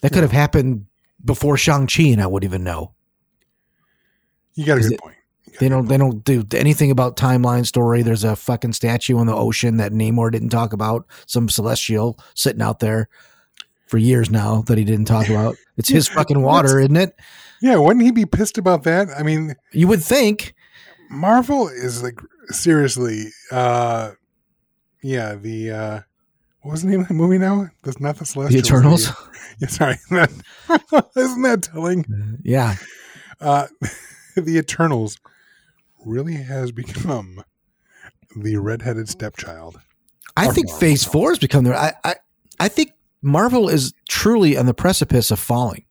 [0.01, 0.88] That could have happened
[1.23, 2.93] before Shang Chi, and I wouldn't even know.
[4.55, 5.15] You got a good it- point.
[5.59, 5.88] They don't.
[5.88, 8.01] They don't do anything about timeline story.
[8.01, 11.05] There's a fucking statue in the ocean that Namor didn't talk about.
[11.27, 13.07] Some celestial sitting out there
[13.93, 15.56] for years now that he didn't talk about.
[15.77, 17.13] It's his fucking water, isn't it?
[17.62, 19.08] Yeah, wouldn't he be pissed about that?
[19.15, 20.56] I mean, You would think.
[21.12, 23.25] Marvel is like seriously.
[23.51, 24.13] uh
[25.03, 25.99] Yeah, the uh
[26.62, 27.69] what was the name of the movie now?
[27.84, 28.63] That's not the Celestials.
[28.63, 29.12] The Eternals.
[29.60, 29.97] Yeah, sorry.
[30.10, 32.39] Isn't that telling?
[32.43, 32.77] Yeah.
[33.39, 33.67] Uh
[34.36, 35.19] The Eternals
[36.03, 37.43] really has become
[38.36, 39.79] the redheaded stepchild.
[40.36, 40.79] I think Marvel.
[40.79, 41.75] Phase Four has become there.
[41.75, 42.15] I, I
[42.60, 42.89] I think
[43.23, 45.86] Marvel is truly on the precipice of falling.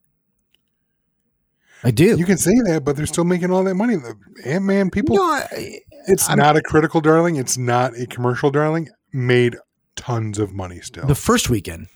[1.82, 2.16] I do.
[2.16, 3.96] You can say that, but they're still making all that money.
[3.96, 4.14] The
[4.44, 7.36] Ant Man people, No, I- it's I'm- not a critical darling.
[7.36, 8.88] It's not a commercial darling.
[9.12, 9.56] Made
[9.96, 11.06] tons of money still.
[11.06, 11.88] the first weekend.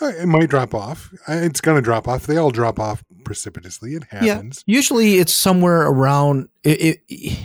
[0.00, 1.10] Uh, It might drop off.
[1.26, 2.26] Uh, It's going to drop off.
[2.26, 3.94] They all drop off precipitously.
[3.94, 4.62] It happens.
[4.66, 4.76] Yeah.
[4.76, 7.38] Usually it's somewhere around it, it,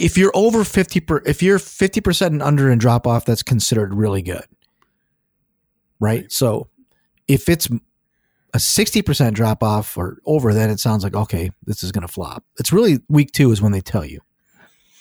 [0.00, 3.94] if you're over 50 per, if you're 50% and under and drop off that's considered
[3.94, 4.44] really good.
[6.00, 6.22] Right?
[6.22, 6.32] Right.
[6.32, 6.68] So
[7.26, 7.68] if it's
[8.54, 12.12] a 60% drop off or over then it sounds like okay, this is going to
[12.12, 12.44] flop.
[12.58, 14.20] It's really week 2 is when they tell you.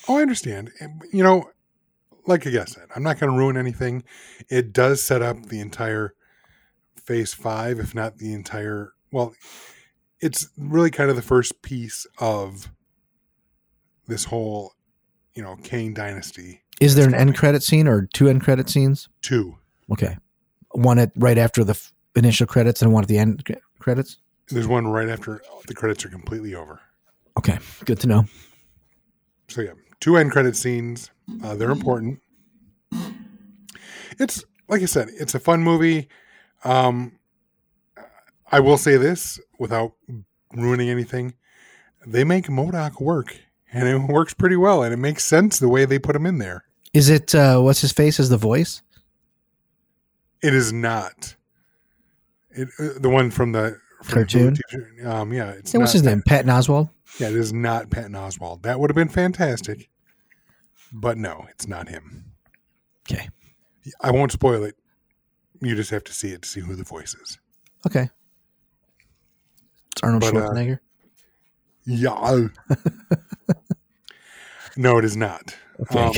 [0.07, 0.71] Oh, I understand.
[1.11, 1.49] You know,
[2.25, 4.03] like I guess said, I'm not going to ruin anything.
[4.49, 6.13] It does set up the entire
[6.95, 8.93] phase five, if not the entire.
[9.11, 9.33] Well,
[10.19, 12.69] it's really kind of the first piece of
[14.07, 14.73] this whole,
[15.35, 16.61] you know, Kang dynasty.
[16.79, 19.09] Is there an end credit scene or two end credit scenes?
[19.21, 19.57] Two.
[19.91, 20.17] Okay.
[20.77, 24.17] One at right after the f- initial credits and one at the end c- credits?
[24.49, 26.79] There's one right after the credits are completely over.
[27.35, 27.57] Okay.
[27.85, 28.25] Good to know.
[29.47, 31.09] So yeah, two end credit scenes.
[31.43, 32.19] Uh, they're important.
[34.19, 36.09] It's like I said, it's a fun movie.
[36.63, 37.13] Um,
[38.51, 39.93] I will say this without
[40.53, 41.33] ruining anything:
[42.05, 43.35] they make MODOK work,
[43.71, 46.37] and it works pretty well, and it makes sense the way they put him in
[46.37, 46.65] there.
[46.93, 48.81] Is it uh what's his face as the voice?
[50.41, 51.35] It is not
[52.51, 54.55] it, uh, the one from the from Cartoon?
[54.55, 56.21] TV Um, yeah, it's Hey, what's his name?
[56.25, 56.89] Patton Oswalt?
[57.19, 58.63] Yeah, it is not Patton Oswalt.
[58.63, 59.89] That would have been fantastic,
[60.91, 62.25] but no, it's not him.
[63.09, 63.29] Okay.
[64.01, 64.75] I won't spoil it.
[65.61, 67.39] You just have to see it to see who the voice is.
[67.85, 68.09] Okay.
[69.91, 70.79] It's Arnold But, uh, Schwarzenegger.
[71.85, 72.47] Yeah.
[74.77, 75.55] no, it is not.
[75.79, 75.99] Okay.
[75.99, 76.13] Um,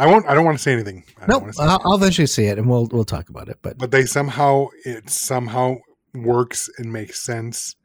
[0.00, 0.26] I won't.
[0.26, 1.04] I don't want to say anything.
[1.18, 1.86] I don't no, wanna say I'll, anything.
[1.86, 3.58] I'll eventually see it, and we'll we'll talk about it.
[3.60, 5.76] But but they somehow it somehow
[6.14, 7.76] works and makes sense.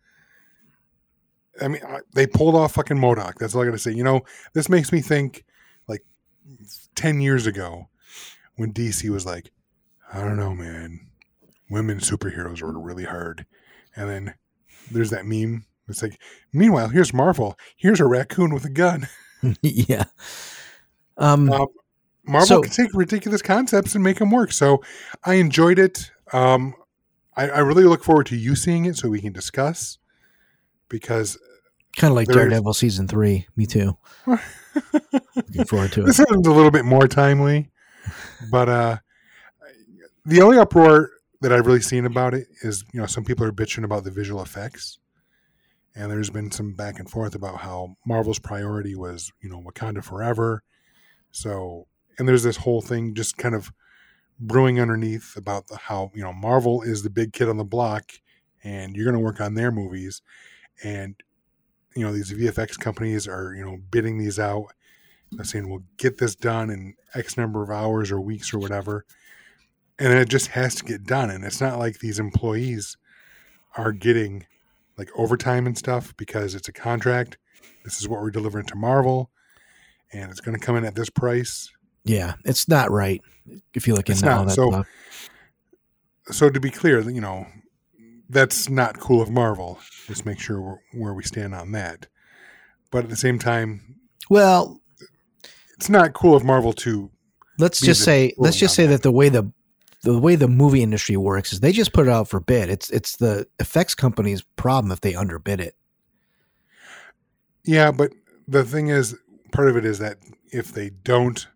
[1.61, 3.35] I mean, I, they pulled off fucking MODOK.
[3.35, 3.91] That's all I got to say.
[3.91, 4.21] You know,
[4.53, 5.43] this makes me think
[5.89, 6.05] like
[6.95, 7.89] ten years ago
[8.55, 9.51] when DC was like,
[10.13, 11.09] I don't know, man,
[11.69, 13.45] women superheroes are really hard,
[13.93, 14.33] and then
[14.89, 15.65] there's that meme.
[15.89, 16.17] It's like,
[16.53, 17.57] meanwhile, here's Marvel.
[17.75, 19.09] Here's a raccoon with a gun.
[19.61, 20.05] yeah.
[21.17, 21.51] Um.
[21.51, 21.67] Um,
[22.27, 24.51] Marvel So- can take ridiculous concepts and make them work.
[24.51, 24.83] So
[25.23, 26.11] I enjoyed it.
[26.33, 26.75] Um,
[27.37, 29.97] I, I really look forward to you seeing it so we can discuss
[30.89, 31.37] because
[31.97, 33.47] kind of like Daredevil season three.
[33.55, 33.97] Me too.
[34.25, 36.05] Looking forward to it.
[36.05, 37.71] this is a little bit more timely.
[38.51, 38.97] But uh,
[40.25, 41.11] the only uproar
[41.41, 44.11] that I've really seen about it is, you know, some people are bitching about the
[44.11, 44.99] visual effects.
[45.95, 50.03] And there's been some back and forth about how Marvel's priority was, you know, Wakanda
[50.03, 50.61] forever.
[51.31, 53.71] So, and there's this whole thing just kind of
[54.39, 58.11] brewing underneath about the, how, you know, Marvel is the big kid on the block
[58.63, 60.21] and you're going to work on their movies.
[60.83, 61.15] And,
[61.95, 64.73] you know, these VFX companies are, you know, bidding these out.
[65.31, 69.05] They're saying, we'll get this done in X number of hours or weeks or whatever.
[69.97, 71.29] And it just has to get done.
[71.29, 72.97] And it's not like these employees
[73.77, 74.45] are getting
[74.97, 77.37] like overtime and stuff because it's a contract.
[77.83, 79.29] This is what we're delivering to Marvel,
[80.11, 81.71] and it's going to come in at this price.
[82.05, 83.21] Yeah, it's not right.
[83.73, 84.47] If you look It's into all not.
[84.49, 84.87] that So- stuff.
[86.31, 87.45] So to be clear, you know,
[88.29, 89.79] that's not cool of Marvel.
[90.07, 92.07] Just make sure where we stand on that.
[92.91, 93.95] But at the same time,
[94.29, 94.81] Well,
[95.75, 97.11] it's not cool of Marvel to.
[97.59, 98.93] let's just say let's just say that.
[98.93, 99.51] that the way the
[100.01, 102.69] the way the movie industry works is they just put it out for bid.
[102.69, 105.75] It's it's the effects company's problem if they underbid it.
[107.63, 108.11] Yeah, but
[108.47, 109.15] the thing is,
[109.51, 110.17] part of it is that
[110.51, 111.47] if they don't,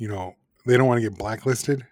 [0.00, 0.34] you know,
[0.66, 1.82] they don't want to get blacklisted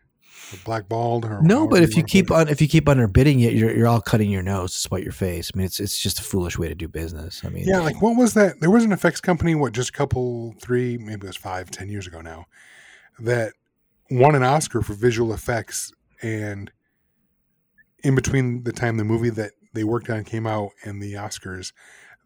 [0.53, 3.75] or blackballed or No, but if you keep on if you keep underbidding it, you're
[3.77, 5.51] you're all cutting your nose to spite your face.
[5.55, 7.43] I mean, it's it's just a foolish way to do business.
[7.45, 8.61] I mean, Yeah, like what was that?
[8.61, 11.89] There was an effects company, what, just a couple, three, maybe it was five, ten
[11.89, 12.47] years ago now,
[13.21, 13.53] that
[14.11, 15.93] won an Oscar for visual effects.
[16.23, 16.73] And
[18.03, 21.73] in between the time the movie that they worked on came out and the Oscars,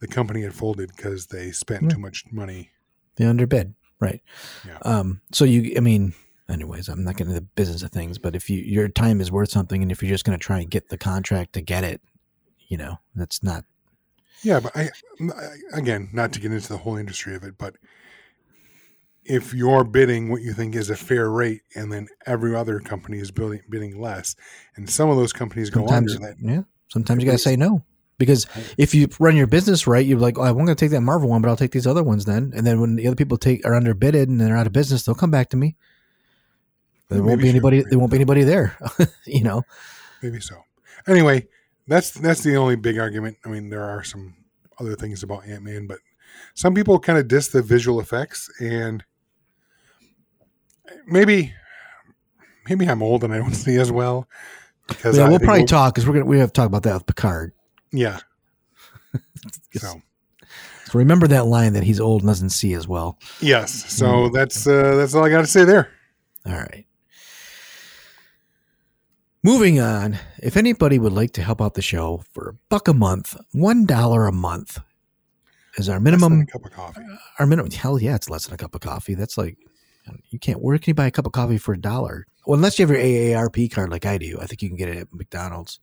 [0.00, 1.88] the company had folded because they spent Yeah.
[1.90, 2.70] too much money.
[3.16, 4.20] they underbid, right?
[4.66, 4.78] Yeah.
[4.82, 5.22] Um.
[5.32, 6.12] So you, I mean,
[6.48, 9.30] anyways, I'm not getting into the business of things, but if you your time is
[9.32, 11.84] worth something, and if you're just going to try and get the contract to get
[11.84, 12.02] it,
[12.68, 13.64] you know, that's not.
[14.42, 17.76] Yeah, but I, I again, not to get into the whole industry of it, but
[19.24, 23.18] if you're bidding what you think is a fair rate, and then every other company
[23.18, 24.34] is bidding bidding less,
[24.74, 26.62] and some of those companies go Sometimes, under that, yeah.
[26.88, 27.84] Sometimes you got to say no
[28.18, 28.46] because
[28.78, 31.28] if you run your business right, you're like, oh, I'm going to take that Marvel
[31.28, 32.52] one, but I'll take these other ones then.
[32.54, 35.14] And then when the other people take are underbidded and they're out of business, they'll
[35.14, 35.76] come back to me.
[37.08, 37.84] There won't be should anybody.
[37.88, 38.76] There won't be anybody there.
[39.26, 39.62] you know.
[40.22, 40.56] maybe so.
[41.06, 41.46] Anyway,
[41.86, 43.36] that's that's the only big argument.
[43.44, 44.34] I mean, there are some
[44.78, 45.98] other things about Ant Man, but
[46.54, 49.04] some people kind of diss the visual effects, and
[51.06, 51.52] maybe
[52.68, 54.28] maybe I'm old and I don't see as well
[54.88, 56.94] because Yeah, I we'll probably talk because we're gonna we have to talk about that
[56.94, 57.52] with Picard.
[57.92, 58.20] Yeah.
[59.74, 60.00] So
[60.86, 63.18] So remember that line that he's old and doesn't see as well.
[63.40, 64.32] yes, so Mm.
[64.32, 65.88] that's uh, that's all I got to say there.
[66.46, 66.86] All right.
[69.44, 72.94] Moving on, if anybody would like to help out the show for a buck a
[72.94, 74.78] month, one dollar a month
[75.76, 76.40] is our Less than minimum.
[76.42, 77.00] a cup of coffee.
[77.40, 77.70] Our minimum.
[77.72, 79.14] Hell yeah, it's less than a cup of coffee.
[79.14, 79.56] That's like
[80.30, 80.60] you can't.
[80.62, 82.26] Where can you buy a cup of coffee for a dollar?
[82.46, 84.38] Well, unless you have your AARP card like I do.
[84.40, 85.80] I think you can get it at McDonald's.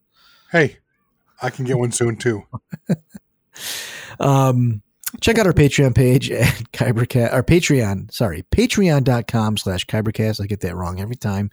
[0.52, 0.78] Hey,
[1.42, 2.44] I can get one soon too.
[4.20, 4.82] Um,
[5.22, 10.42] check out our Patreon page at Kybercast, our Patreon, sorry, patreon.com slash Kybercast.
[10.42, 11.50] I get that wrong every time.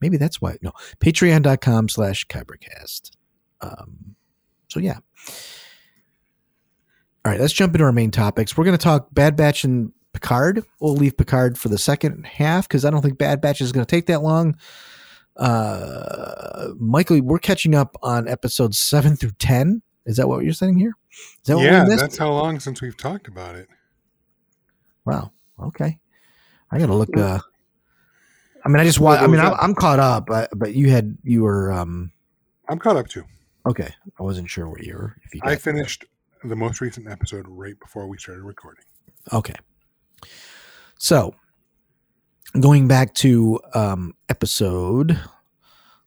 [0.00, 0.56] Maybe that's why.
[0.62, 3.12] No, patreon.com slash Kybercast.
[3.60, 4.16] Um,
[4.68, 4.98] so yeah.
[7.24, 8.56] All right, let's jump into our main topics.
[8.56, 10.64] We're going to talk Bad Batch and Picard.
[10.80, 13.86] We'll leave Picard for the second half because I don't think Bad Batch is going
[13.86, 14.56] to take that long.
[15.36, 19.82] Uh, Michael, we're catching up on episodes seven through 10.
[20.06, 20.94] Is that what you're saying here?
[21.10, 23.68] Is that yeah, what that's how long since we've talked about it.
[25.04, 25.32] Wow.
[25.60, 25.98] Okay.
[26.70, 27.16] I gotta look.
[27.16, 27.38] Uh,
[28.64, 30.90] I mean, I just wa Well, I mean, I'm, I'm caught up, but, but you
[30.90, 32.10] had you were um
[32.68, 33.24] I'm caught up too.
[33.66, 33.92] okay.
[34.18, 35.16] I wasn't sure what you were.
[35.24, 36.04] If you I finished
[36.44, 38.84] the most recent episode right before we started recording.
[39.32, 39.54] Okay.
[40.98, 41.34] So
[42.60, 45.18] going back to um episode,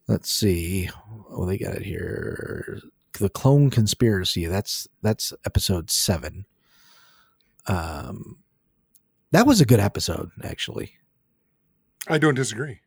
[0.08, 0.89] let's see.
[1.29, 2.79] Oh, they got it here.
[3.19, 4.45] The clone conspiracy.
[4.45, 6.45] That's that's episode seven.
[7.67, 8.38] Um,
[9.31, 10.93] that was a good episode, actually.
[12.08, 12.79] I don't disagree.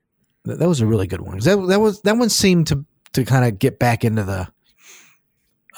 [0.45, 1.39] That, that was a really good one.
[1.41, 4.49] That that was that one seemed to to kind of get back into the.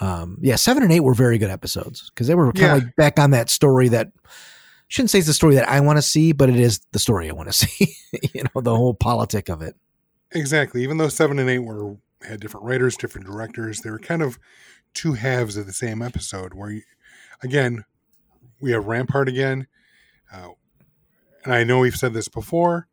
[0.03, 2.77] Um, yeah, seven and eight were very good episodes because they were kind Yeah.
[2.77, 4.11] of like back on that story that
[4.91, 7.31] shouldn't say it's the story that I want to see, but it is the story
[7.31, 7.95] I want to see.
[8.35, 9.77] you know, the whole politic of it.
[10.33, 10.83] Exactly.
[10.83, 14.39] Even though seven and eight were had different writers, different directors, they were kind of
[14.93, 16.53] two halves of the same episode.
[16.55, 16.83] Where, you,
[17.43, 17.85] again,
[18.61, 19.67] we have Rampart again,
[20.33, 20.51] uh,
[21.45, 22.89] and I know we've said this before,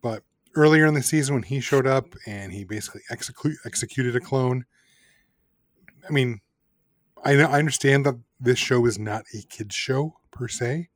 [0.00, 0.22] but
[0.54, 4.64] earlier in the season when he showed up and he basically execute, executed a clone.
[6.08, 6.40] I mean,
[7.24, 10.88] I I understand that this show is not a kids show per se.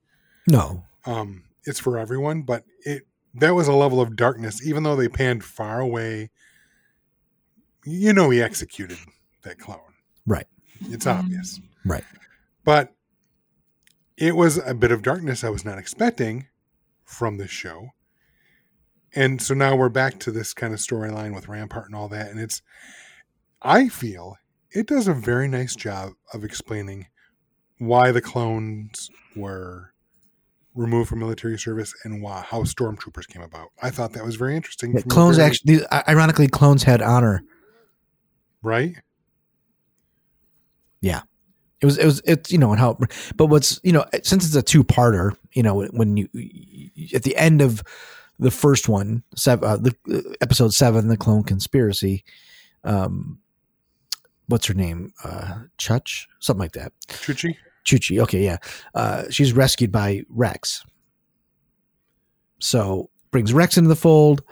[0.46, 4.66] No, um, it's for everyone, but it that was a level of darkness.
[4.66, 6.31] Even though they panned far away,
[7.85, 8.98] you know he executed
[9.42, 9.79] that clone.
[10.26, 10.46] Right.
[10.83, 11.61] It's obvious.
[11.85, 12.05] Right.
[12.64, 12.92] But
[14.16, 16.46] it was a bit of darkness I was not expecting
[17.05, 17.90] from this show.
[19.14, 22.31] And so now we're back to this kind of storyline with Rampart and all that.
[22.31, 22.62] And it's,
[23.62, 24.37] I feel
[24.70, 27.07] it does a very nice job of explaining
[27.79, 29.89] why the clones were
[30.74, 33.68] removed from military service and why, how stormtroopers came about.
[33.83, 34.92] I thought that was very interesting.
[34.92, 35.80] Yeah, clones very- actually.
[36.09, 37.42] Ironically, clones had honor.
[38.62, 38.94] right?
[41.00, 41.22] Yeah,
[41.80, 42.98] it was it was it's you know and how
[43.37, 46.28] but what's you know since it's a two parter you know when you
[47.14, 47.83] at the end of
[48.38, 52.22] the first one seven uh, the uh, episode seven the clone conspiracy
[52.85, 53.38] um
[54.46, 57.56] what's her name uh Chuch something like that Chuchi?
[57.90, 58.59] Chuchi okay yeah
[58.94, 60.85] uh she's rescued by Rex
[62.59, 64.42] so brings Rex into the fold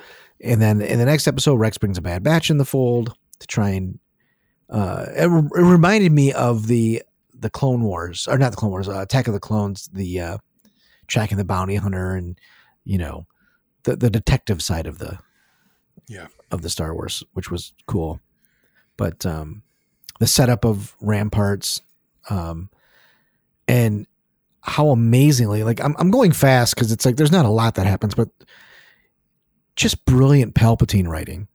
[0.40, 3.46] and then in the next episode Rex brings a bad batch in the fold to
[3.46, 3.98] try and
[4.70, 7.02] uh it, re- it reminded me of the
[7.40, 10.38] the Clone Wars, or not the Clone Wars, uh, Attack of the Clones, the uh,
[11.06, 12.36] tracking the bounty hunter and
[12.84, 13.26] you know
[13.84, 15.18] the the detective side of the
[16.08, 16.26] Yeah.
[16.50, 18.18] of the Star Wars, which was cool.
[18.96, 19.62] But um,
[20.18, 21.80] the setup of ramparts,
[22.28, 22.70] um,
[23.68, 24.06] and
[24.62, 27.86] how amazingly like I'm I'm going fast because it's like there's not a lot that
[27.86, 28.28] happens, but
[29.76, 31.46] just brilliant Palpatine writing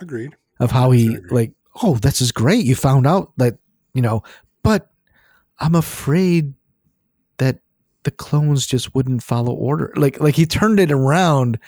[0.00, 0.34] Agreed.
[0.58, 1.30] of how he 100% agree.
[1.30, 3.58] like oh this is great you found out that
[3.92, 4.22] you know
[4.62, 4.90] but
[5.58, 6.54] i'm afraid
[7.36, 7.58] that
[8.04, 11.58] the clones just wouldn't follow order like like he turned it around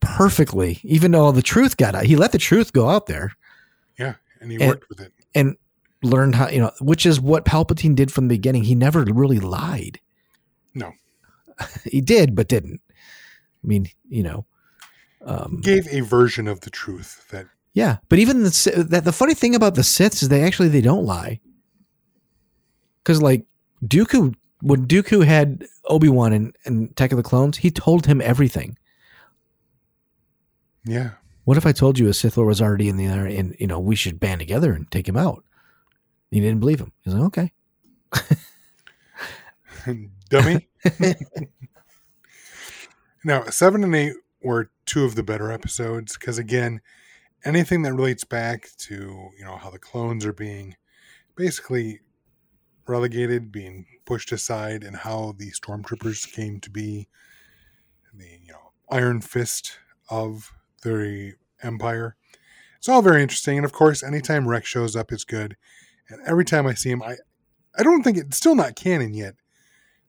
[0.00, 3.32] perfectly even though the truth got out he let the truth go out there
[3.98, 4.14] Yeah.
[4.40, 5.12] And he And- worked with it.
[5.34, 5.56] and
[6.04, 9.40] learned how you know which is what palpatine did from the beginning he never really
[9.40, 9.98] lied
[10.74, 10.92] No.
[11.84, 14.46] he did but didn't i mean you know
[15.24, 19.34] um Gave a version of the truth that Yeah, but even the that the funny
[19.34, 21.40] thing about the Siths is they actually they don't lie.
[23.02, 23.46] Because like
[23.84, 28.20] Dooku, when Dooku had Obi Wan and and Attack of the Clones, he told him
[28.20, 28.76] everything.
[30.84, 31.10] yeah.
[31.44, 33.80] What if I told you a Sith Lord was already in the and you know
[33.80, 35.42] we should band together and take him out?
[36.34, 36.90] He didn't believe him.
[37.02, 37.52] He's like, okay,
[40.28, 40.66] Dummy.
[43.24, 46.80] now, seven and eight were two of the better episodes because, again,
[47.44, 50.74] anything that relates back to you know how the clones are being
[51.36, 52.00] basically
[52.88, 57.06] relegated, being pushed aside, and how the stormtroopers came to be
[58.12, 59.78] the you know iron fist
[60.10, 60.50] of
[60.82, 62.16] the empire.
[62.78, 65.56] It's all very interesting, and of course, anytime Rex shows up, it's good.
[66.08, 67.16] And every time I see him, I
[67.76, 69.34] I don't think it's still not canon yet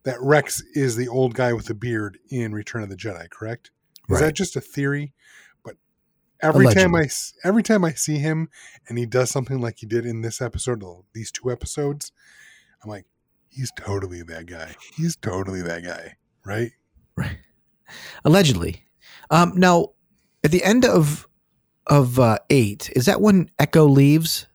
[0.03, 3.71] that Rex is the old guy with the beard in Return of the Jedi, correct?
[4.10, 4.27] Is Right.
[4.27, 5.13] that just a theory?
[5.63, 5.77] But
[6.41, 7.08] every time I
[7.43, 8.49] every time I see him
[8.88, 10.81] and he does something like he did in this episode,
[11.13, 12.12] these two episodes,
[12.84, 13.05] I'm like,
[13.49, 14.75] he's totally that guy.
[14.95, 16.71] He's totally that guy, right?
[17.15, 17.38] right,
[18.23, 18.86] allegedly.
[19.31, 19.93] Um, now
[20.43, 21.27] at the end of
[21.88, 24.45] of uh, eight, is that when Echo leaves?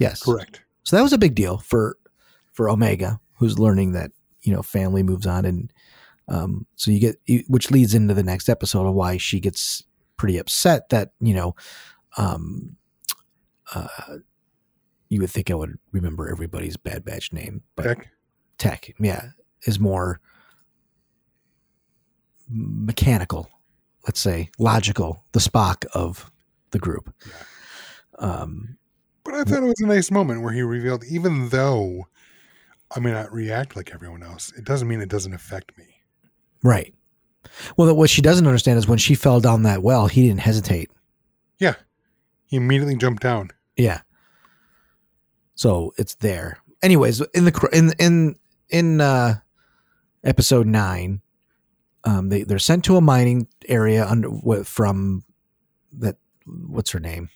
[0.00, 0.62] Yes, Correct.
[0.82, 1.96] So that was a big deal for
[2.52, 4.10] for Omega, who's learning that
[4.42, 5.72] you know family moves on, and
[6.26, 9.84] um, so you get you, which leads into the next episode of why she gets
[10.16, 11.54] pretty upset that you know
[12.16, 12.76] um,
[13.74, 13.86] uh,
[15.10, 18.08] you would think I would remember everybody's Bad Batch name, but Tech.
[18.58, 19.30] Tech, yeah,
[19.64, 20.20] is more
[22.48, 23.48] mechanical,
[24.06, 26.30] let's say logical, the Spock of
[26.70, 27.14] the group.
[28.18, 28.76] Um,
[29.24, 32.08] But I thought it was a nice moment where he revealed, even though
[32.94, 36.02] I may not react like everyone else, it doesn't mean it doesn't affect me.
[36.62, 36.94] Right.
[37.76, 40.90] Well, what she doesn't understand is when she fell down that well, he didn't hesitate.
[41.58, 41.74] Yeah.
[42.46, 43.50] He immediately jumped down.
[43.76, 44.00] Yeah.
[45.54, 46.58] So it's there.
[46.82, 48.36] Anyways, in the in in
[48.70, 49.34] in uh,
[50.24, 51.20] episode nine,
[52.04, 54.30] um, they they're sent to a mining area under
[54.64, 55.24] from
[55.98, 57.28] that what's her name?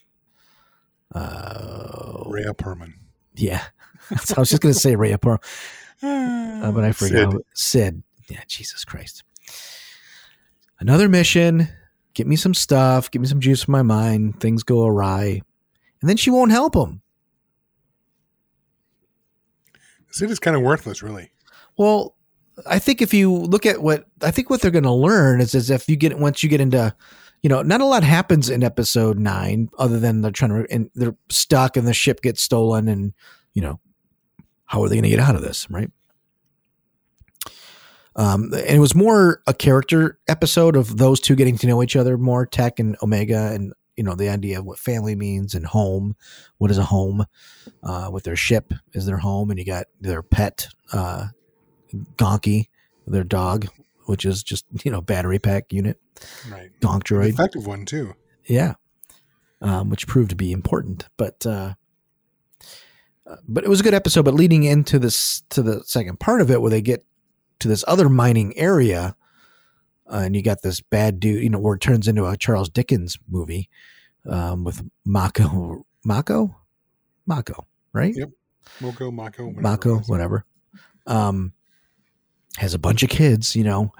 [1.15, 2.93] Uh, Rhea Perlman.
[3.35, 3.63] yeah.
[4.11, 5.39] I was just gonna say Rhea Pearl,
[6.03, 7.41] uh, but I forgot Cid.
[7.53, 8.03] Cid.
[8.29, 9.23] Yeah, Jesus Christ.
[10.79, 11.67] Another mission.
[12.13, 13.09] Get me some stuff.
[13.09, 14.39] Get me some juice for my mind.
[14.39, 15.41] Things go awry,
[16.01, 17.01] and then she won't help him.
[20.11, 21.31] Cid is kind of worthless, really.
[21.77, 22.15] Well,
[22.65, 25.55] I think if you look at what I think what they're going to learn is
[25.55, 26.95] as if you get once you get into,
[27.45, 30.89] you know, not a lot happens in episode nine other than they're trying to and
[30.95, 33.13] they're stuck and the ship gets stolen and
[33.53, 33.79] you know
[34.65, 35.91] how are they going to get out of this, right?
[38.15, 41.95] Um, and it was more a character episode of those two getting to know each
[41.95, 45.67] other more, Tech and Omega, and you know the idea of what family means and
[45.67, 46.15] home.
[46.57, 47.27] What is a home?
[47.83, 51.27] Uh, with their ship is their home, and you got their pet, uh,
[52.15, 52.69] Gonky,
[53.05, 53.67] their dog,
[54.05, 55.99] which is just you know battery pack unit,
[56.49, 56.71] Right.
[56.81, 57.29] Gonk droid.
[57.29, 58.13] Effective one, too.
[58.45, 58.75] Yeah.
[59.61, 61.07] Um, which proved to be important.
[61.17, 61.73] But uh,
[63.27, 64.23] uh, but it was a good episode.
[64.25, 67.03] But leading into this to the second part of it, where they get
[67.59, 69.15] to this other mining area,
[70.11, 72.69] uh, and you got this bad dude, you know, where it turns into a Charles
[72.69, 73.69] Dickens movie
[74.29, 76.55] um, with Mako, Mako,
[77.25, 78.13] Mako, right?
[78.15, 78.29] Yep.
[78.81, 79.45] Moko, Mako.
[79.47, 80.45] whatever Mako, whatever.
[81.07, 81.53] Um,
[82.57, 83.93] has a bunch of kids, you know,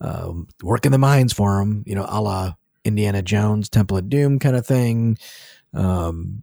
[0.00, 2.54] um, working the mines for him, you know, a la
[2.84, 5.18] Indiana Jones, Temple of Doom kind of thing.
[5.72, 6.42] Um,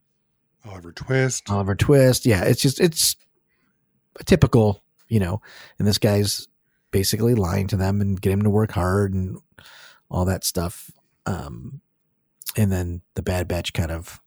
[0.65, 1.49] Oliver Twist.
[1.49, 2.25] Oliver Twist.
[2.25, 3.15] Yeah, it's just, it's
[4.19, 5.41] a typical, you know,
[5.77, 6.47] and this guy's
[6.91, 9.37] basically lying to them and get him to work hard and
[10.09, 10.91] all that stuff.
[11.25, 11.81] Um,
[12.57, 14.21] and then the Bad Batch kind of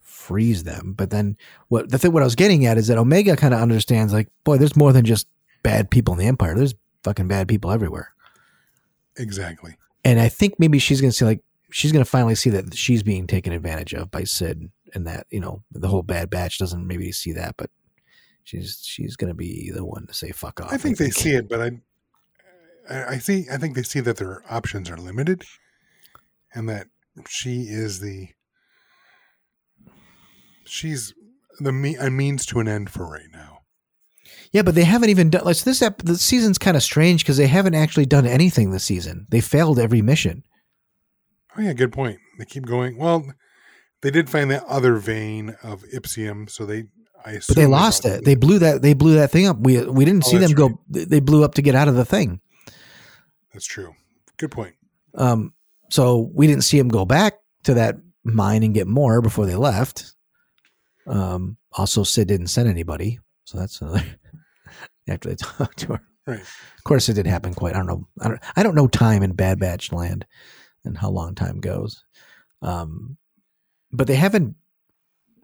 [0.00, 0.94] frees them.
[0.96, 1.36] But then
[1.68, 4.28] what the thing, what I was getting at is that Omega kind of understands like,
[4.44, 5.26] boy, there's more than just
[5.68, 6.54] bad people in the Empire.
[6.54, 8.12] There's fucking bad people everywhere.
[9.16, 9.76] Exactly.
[10.04, 13.26] And I think maybe she's gonna see like she's gonna finally see that she's being
[13.26, 17.12] taken advantage of by Cid, and that you know the whole Bad Batch doesn't maybe
[17.12, 17.70] see that, but
[18.44, 20.72] she's she's gonna be the one to say fuck off.
[20.72, 21.70] I think they see it, but I,
[22.88, 23.46] I I see.
[23.52, 25.44] I think they see that their options are limited,
[26.54, 26.86] and that
[27.28, 28.28] she is the
[30.64, 31.12] she's
[31.60, 33.57] the me, a means to an end for right now.
[34.52, 35.44] Yeah, but they haven't even done.
[35.44, 38.70] Like so this ep- the season's kind of strange because they haven't actually done anything
[38.70, 39.26] this season.
[39.30, 40.42] They failed every mission.
[41.56, 42.18] Oh yeah, good point.
[42.38, 42.96] They keep going.
[42.96, 43.26] Well,
[44.00, 46.84] they did find that other vein of Ipsium, so they
[47.24, 48.24] I assume But they lost it.
[48.24, 48.80] They blew that.
[48.80, 49.58] They blew that thing up.
[49.58, 50.80] We we didn't Oh, see them that's go.
[50.88, 52.40] They blew up to get out of the thing.
[53.52, 53.92] That's true.
[54.36, 54.74] Good point.
[55.14, 55.52] Um,
[55.90, 57.34] so we didn't see them go back
[57.64, 60.14] to that mine and get more before they left.
[61.06, 64.04] Um, also, Cid didn't send anybody, so that's another.
[65.08, 66.40] After they talked to her, Right.
[66.40, 67.74] Of course, it didn't happen quite.
[67.74, 68.06] I don't know.
[68.20, 68.40] I don't.
[68.56, 70.26] I don't know time in Bad Batch land,
[70.84, 72.04] and how long time goes.
[72.60, 73.16] Um,
[73.90, 74.54] but they haven't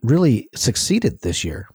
[0.02, 1.68] really succeeded this year.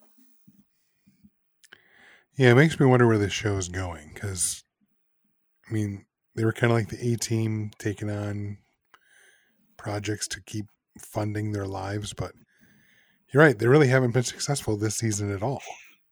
[2.37, 4.63] Yeah, it makes me wonder where this show is going because,
[5.67, 8.59] I mean, they were kind of like the A team taking on
[9.75, 10.67] projects to keep
[10.99, 12.33] funding their lives, but
[13.33, 13.57] you're right.
[13.57, 15.63] They really haven't been successful this season at all.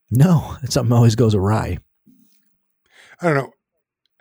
[0.09, 1.79] No, something always goes awry.
[3.21, 3.51] I don't know.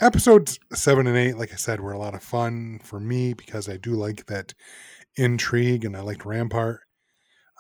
[0.01, 3.69] Episodes seven and eight, like I said, were a lot of fun for me because
[3.69, 4.53] I do like that
[5.17, 6.81] intrigue and I liked Rampart.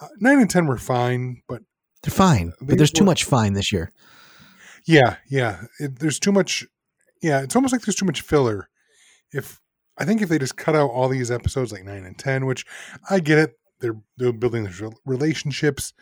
[0.01, 1.63] Uh, nine and ten were fine, but
[2.03, 3.93] They're fine, They but there's too much fine this year.
[4.87, 5.63] Yeah, yeah.
[5.81, 6.67] It, there's too much.
[7.23, 8.69] Yeah, it's almost like there's too much filler.
[9.33, 9.61] If
[9.97, 12.67] I think if they just cut out all these episodes like nine and ten, which
[13.09, 15.93] I get it, they're they're building these rel- relationships.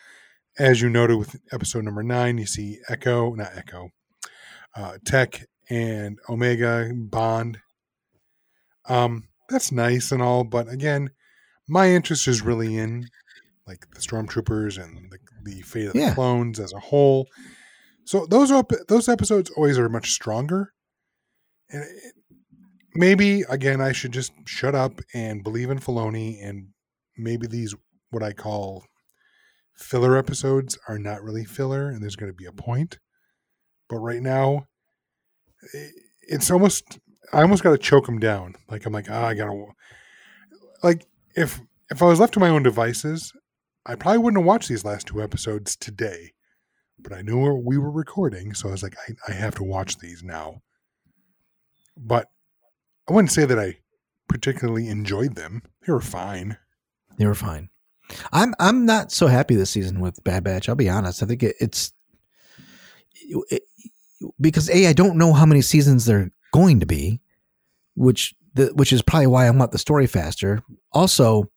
[0.58, 3.88] As you noted with episode number nine, you see Echo, not Echo,
[4.76, 7.58] uh, Tech and Omega bond.
[8.88, 11.10] Um, that's nice and all, but again,
[11.68, 13.08] my interest is really in
[13.66, 16.10] like the stormtroopers and the, the fate of Yeah.
[16.10, 17.26] the clones as a whole.
[18.04, 20.72] So those up those episodes always are much stronger.
[21.70, 22.12] And it,
[22.94, 26.68] maybe again, I should just shut up and believe in Filoni, and
[27.16, 27.74] maybe these
[28.10, 28.84] what I call
[29.76, 32.98] filler episodes are not really filler, and there's going to be a point.
[33.88, 34.66] But right now,
[36.22, 36.98] it's almost
[37.32, 38.54] I almost got to choke them down.
[38.68, 39.64] Like I'm like, ah, I gotta
[40.82, 41.06] like
[41.36, 41.60] if
[41.90, 43.32] if I was left to my own devices,
[43.84, 46.32] I probably wouldn't have watched these last two episodes today
[46.98, 49.98] but I knew we were recording, so I was like, I, I have to watch
[49.98, 50.62] these now.
[51.96, 52.28] But
[53.08, 53.78] I wouldn't say that I
[54.28, 55.62] particularly enjoyed them.
[55.86, 56.56] They were fine.
[57.18, 57.68] They were fine.
[58.32, 60.68] I'm I'm not so happy this season with Bad Batch.
[60.68, 61.22] I'll be honest.
[61.22, 61.92] I think it, it's
[63.50, 63.62] it,
[64.40, 67.20] because a I don't know how many seasons they're going to be,
[67.94, 70.62] which the, which is probably why I want the story faster.
[70.92, 71.50] Also,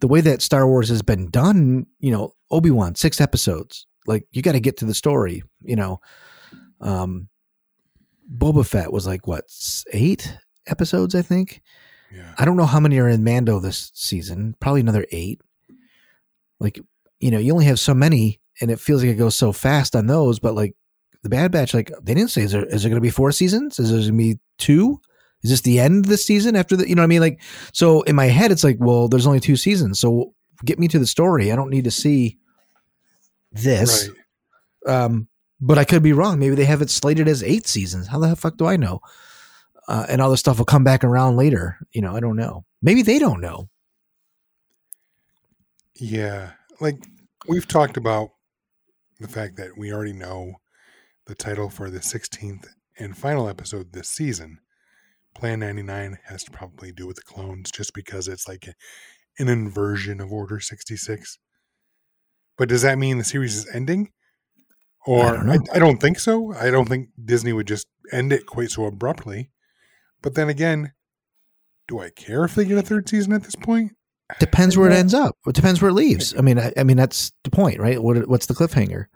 [0.00, 3.86] the way that Star Wars has been done, you know, Obi Wan six episodes.
[4.06, 5.42] Like you got to get to the story.
[5.62, 6.00] You know,
[6.80, 7.28] um,
[8.32, 9.44] Boba Fett was like what
[9.92, 11.62] eight episodes, I think.
[12.12, 12.34] Yeah.
[12.38, 14.56] I don't know how many are in Mando this season.
[14.60, 15.40] Probably another eight.
[16.60, 16.78] Like,
[17.18, 19.96] you know, you only have so many, and it feels like it goes so fast
[19.96, 20.38] on those.
[20.38, 20.76] But like
[21.22, 23.32] the Bad Batch, like they didn't say is there is there going to be four
[23.32, 23.78] seasons?
[23.78, 25.00] Is there going to be two?
[25.42, 26.88] Is this the end of the season after the?
[26.88, 27.20] You know what I mean?
[27.20, 27.42] Like,
[27.72, 30.34] so in my head, it's like, well, there's only two seasons, so
[30.64, 31.50] get me to the story.
[31.50, 32.38] I don't need to see
[33.52, 34.08] this.
[34.86, 35.04] Right.
[35.04, 35.28] Um,
[35.60, 36.38] but I could be wrong.
[36.38, 38.06] Maybe they have it slated as eight seasons.
[38.06, 39.00] How the fuck do I know?
[39.88, 41.78] Uh, and all this stuff will come back around later.
[41.92, 42.64] You know, I don't know.
[42.80, 43.68] Maybe they don't know.
[46.00, 46.52] Yeah.
[46.80, 46.96] Like
[47.46, 48.30] we've talked about
[49.20, 50.54] the fact that we already know
[51.26, 52.66] the title for the 16th
[52.98, 54.58] and final episode this season.
[55.34, 58.66] Plan 99 has to probably do with the clones just because it's like
[59.38, 61.38] an inversion of Order 66.
[62.56, 64.10] But does that mean the series is ending?
[65.06, 65.70] Or I don't.
[65.70, 66.52] I, I don't think so.
[66.54, 69.50] I don't think Disney would just end it quite so abruptly.
[70.20, 70.92] But then again,
[71.88, 73.92] do I care if they get a third season at this point?
[74.38, 75.36] Depends where it ends up.
[75.46, 76.34] It depends where it leaves.
[76.36, 78.02] I mean, I, I mean that's the point, right?
[78.02, 79.06] What what's the cliffhanger?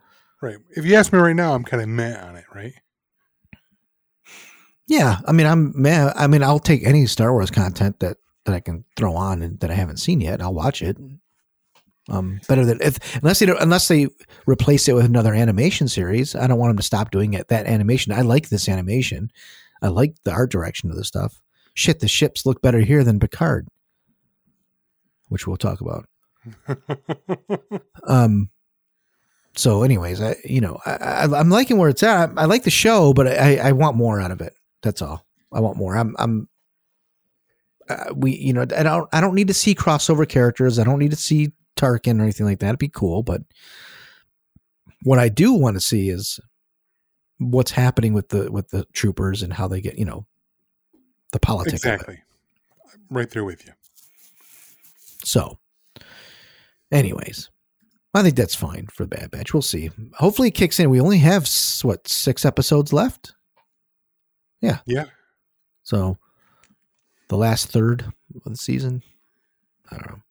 [0.42, 0.56] Right.
[0.70, 2.74] If you ask me right now, I'm kind of meh on it, right?
[4.86, 6.12] Yeah, I mean, I'm man.
[6.14, 9.58] I mean, I'll take any Star Wars content that that I can throw on and
[9.60, 10.42] that I haven't seen yet.
[10.42, 10.98] I'll watch it.
[12.10, 14.08] Um, better than if unless they don't, unless they
[14.46, 16.34] replace it with another animation series.
[16.34, 17.48] I don't want them to stop doing it.
[17.48, 19.30] That animation, I like this animation.
[19.80, 21.40] I like the art direction of the stuff.
[21.72, 23.68] Shit, the ships look better here than Picard,
[25.28, 26.08] which we'll talk about.
[28.06, 28.50] Um,
[29.56, 32.30] so, anyways, I you know I, I'm liking where it's at.
[32.36, 34.54] I, I like the show, but I I want more out of it.
[34.82, 35.24] That's all.
[35.52, 35.96] I want more.
[35.96, 36.48] I'm I'm.
[37.88, 40.78] Uh, we you know I don't I don't need to see crossover characters.
[40.78, 42.68] I don't need to see Tarkin or anything like that.
[42.68, 43.42] It'd be cool, but
[45.02, 46.40] what I do want to see is
[47.38, 50.26] what's happening with the with the troopers and how they get you know
[51.32, 51.74] the politics.
[51.74, 52.20] Exactly.
[52.92, 53.72] I'm right there with you.
[55.24, 55.58] So,
[56.92, 57.50] anyways,
[58.14, 59.52] I think that's fine for the Bad Batch.
[59.52, 59.90] We'll see.
[60.14, 60.90] Hopefully, it kicks in.
[60.90, 61.48] We only have
[61.82, 63.34] what six episodes left.
[64.60, 64.78] Yeah.
[64.86, 65.06] Yeah.
[65.82, 66.18] So,
[67.28, 69.02] the last third of the season.
[69.90, 70.22] I don't know.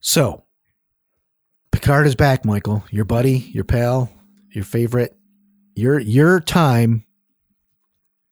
[0.00, 0.44] So,
[1.72, 2.84] Picard is back, Michael.
[2.90, 4.10] Your buddy, your pal,
[4.50, 5.16] your favorite.
[5.74, 7.04] Your your time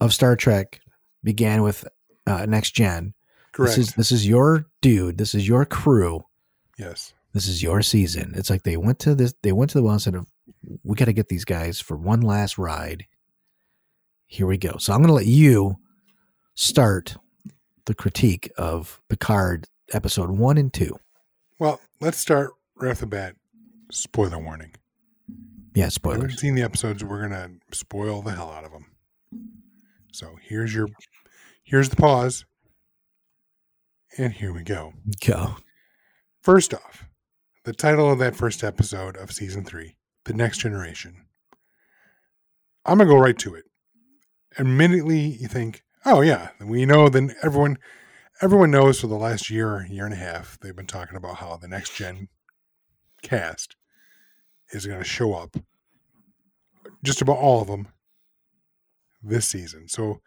[0.00, 0.80] of Star Trek
[1.22, 1.86] began with
[2.26, 3.14] uh, Next Gen.
[3.56, 3.76] Correct.
[3.76, 5.16] This is this is your dude.
[5.16, 6.22] This is your crew.
[6.78, 7.14] yes.
[7.32, 8.32] This is your season.
[8.34, 9.34] It's like they went to this.
[9.42, 10.16] They went to the well and said,
[10.82, 13.04] "We got to get these guys for one last ride."
[14.26, 14.76] Here we go.
[14.78, 15.76] So I'm going to let you
[16.54, 17.16] start
[17.86, 20.98] the critique of Picard episode one and two.
[21.58, 23.36] Well, let's start right off the bat.
[23.90, 24.74] Spoiler warning.
[25.74, 26.22] Yeah, spoilers.
[26.22, 28.86] haven't seen the episodes, we're gonna spoil the hell out of them.
[30.10, 30.88] So here's your,
[31.64, 32.46] here's the pause,
[34.18, 34.94] and here we go.
[35.24, 35.56] Go.
[36.42, 37.06] First off,
[37.64, 41.26] the title of that first episode of season three, The Next Generation.
[42.84, 43.64] I'm gonna go right to it.
[44.58, 47.78] Immediately you think, oh yeah, we know then everyone
[48.40, 51.56] everyone knows for the last year, year and a half, they've been talking about how
[51.56, 52.28] the next gen
[53.22, 53.76] cast
[54.70, 55.56] is gonna show up.
[57.02, 57.88] Just about all of them
[59.22, 59.88] this season.
[59.88, 60.20] So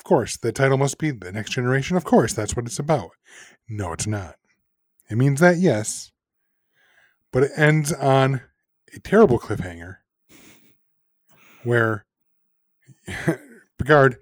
[0.00, 1.94] of course, the title must be The Next Generation.
[1.94, 3.10] Of course, that's what it's about.
[3.68, 4.36] No, it's not.
[5.10, 6.10] It means that, yes,
[7.30, 8.40] but it ends on
[8.94, 9.96] a terrible cliffhanger
[11.64, 12.06] where
[13.78, 14.16] Picard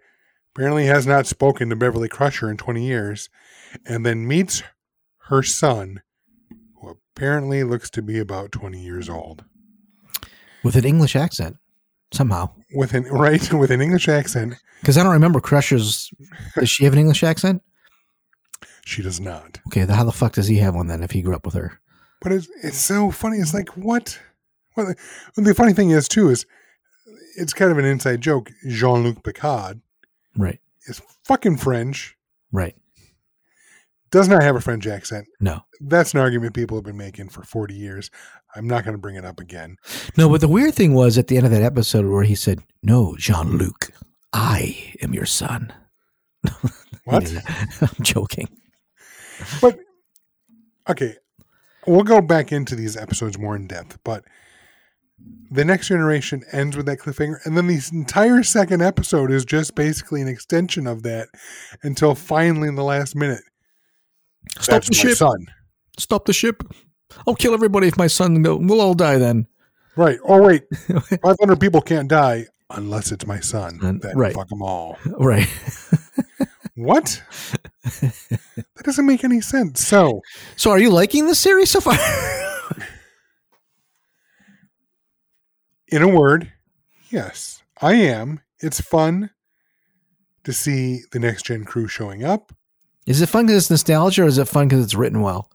[0.53, 3.31] apparently has not spoken to Beverly Crusher in 20 years
[3.87, 4.65] and then meets
[5.29, 6.03] her son,
[6.81, 9.45] who apparently looks to be about 20 years old.
[10.65, 11.59] With an English accent
[12.13, 12.51] somehow.
[12.75, 16.11] With an right with an English accent, Because I don't remember Crusher's.
[16.59, 17.63] Does she have an English accent?
[18.85, 19.59] she does not.
[19.69, 21.79] Okay, how the fuck does he have one then if he grew up with her?
[22.23, 23.39] But it's it's so funny.
[23.39, 24.19] It's like what?
[24.77, 24.95] Well,
[25.35, 26.47] the, the funny thing is too is
[27.37, 28.51] it's kind of an inside joke.
[28.69, 29.81] Jean Luc Picard
[30.37, 30.61] Right.
[30.87, 32.17] is fucking French.
[32.53, 32.75] Right.
[34.11, 35.27] Does not have a French accent.
[35.39, 35.61] No.
[35.81, 38.11] That's an argument people have been making for forty years.
[38.59, 39.77] I'm not going to bring it up again.
[40.17, 42.61] No, but the weird thing was at the end of that episode where he said,
[42.83, 43.93] No, Jean Luc,
[44.33, 45.73] I am your son.
[47.05, 47.33] What?
[47.81, 48.49] I'm joking.
[49.63, 49.79] But
[50.91, 51.17] okay,
[51.87, 53.99] we'll go back into these episodes more in depth.
[54.05, 54.25] But
[55.51, 59.75] the next generation ends with that cliffhanger, and then the entire second episode is just
[59.75, 61.29] basically an extension of that
[61.83, 63.43] until finally in the last minute.
[64.61, 65.17] Stop the ship.
[65.17, 65.47] son.
[65.99, 66.63] Stop the ship.
[67.27, 68.57] I'll kill everybody if my son go.
[68.57, 69.47] We'll all die then.
[69.97, 70.19] Right.
[70.25, 70.65] Oh wait,
[71.23, 73.79] 500 people can't die unless it's my son.
[73.83, 74.35] And- Then right.
[74.35, 74.99] fuck them all.
[75.19, 75.49] Right.
[76.77, 77.21] What?
[78.01, 79.85] that doesn't make any sense.
[79.85, 80.21] So
[80.57, 81.97] So are you liking the series so far?
[85.89, 86.53] in a word,
[87.11, 88.41] yes, I am.
[88.61, 89.31] It's fun
[90.45, 92.53] to see the next gen crew showing up.
[93.07, 95.51] is it fun because it's nostalgia or is it fun because it's written well?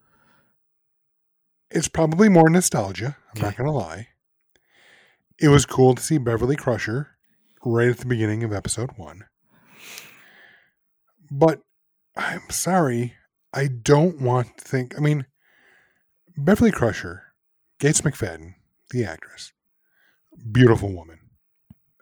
[1.74, 3.18] It's probably more nostalgia.
[3.36, 4.10] I'm not going to lie.
[5.40, 7.10] It was cool to see Beverly Crusher
[7.66, 9.26] right at the beginning of episode one.
[11.32, 11.62] But
[12.16, 13.16] I'm sorry.
[13.52, 14.94] I don't want to think.
[14.96, 15.26] I mean,
[16.38, 17.24] Beverly Crusher,
[17.80, 18.54] Gates McFadden,
[18.92, 19.52] the actress,
[20.52, 21.22] beautiful woman.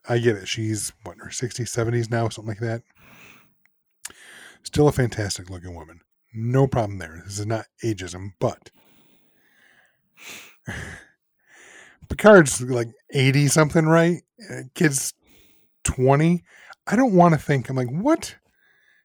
[0.09, 0.49] I get it.
[0.49, 2.83] She's, what, in her 60s, 70s now, something like that.
[4.63, 6.01] Still a fantastic looking woman.
[6.33, 7.21] No problem there.
[7.23, 8.69] This is not ageism, but
[12.09, 14.21] Picard's like 80 something, right?
[14.49, 15.13] Uh, Kid's
[15.85, 16.43] 20.
[16.87, 18.35] I don't want to think, I'm like, what?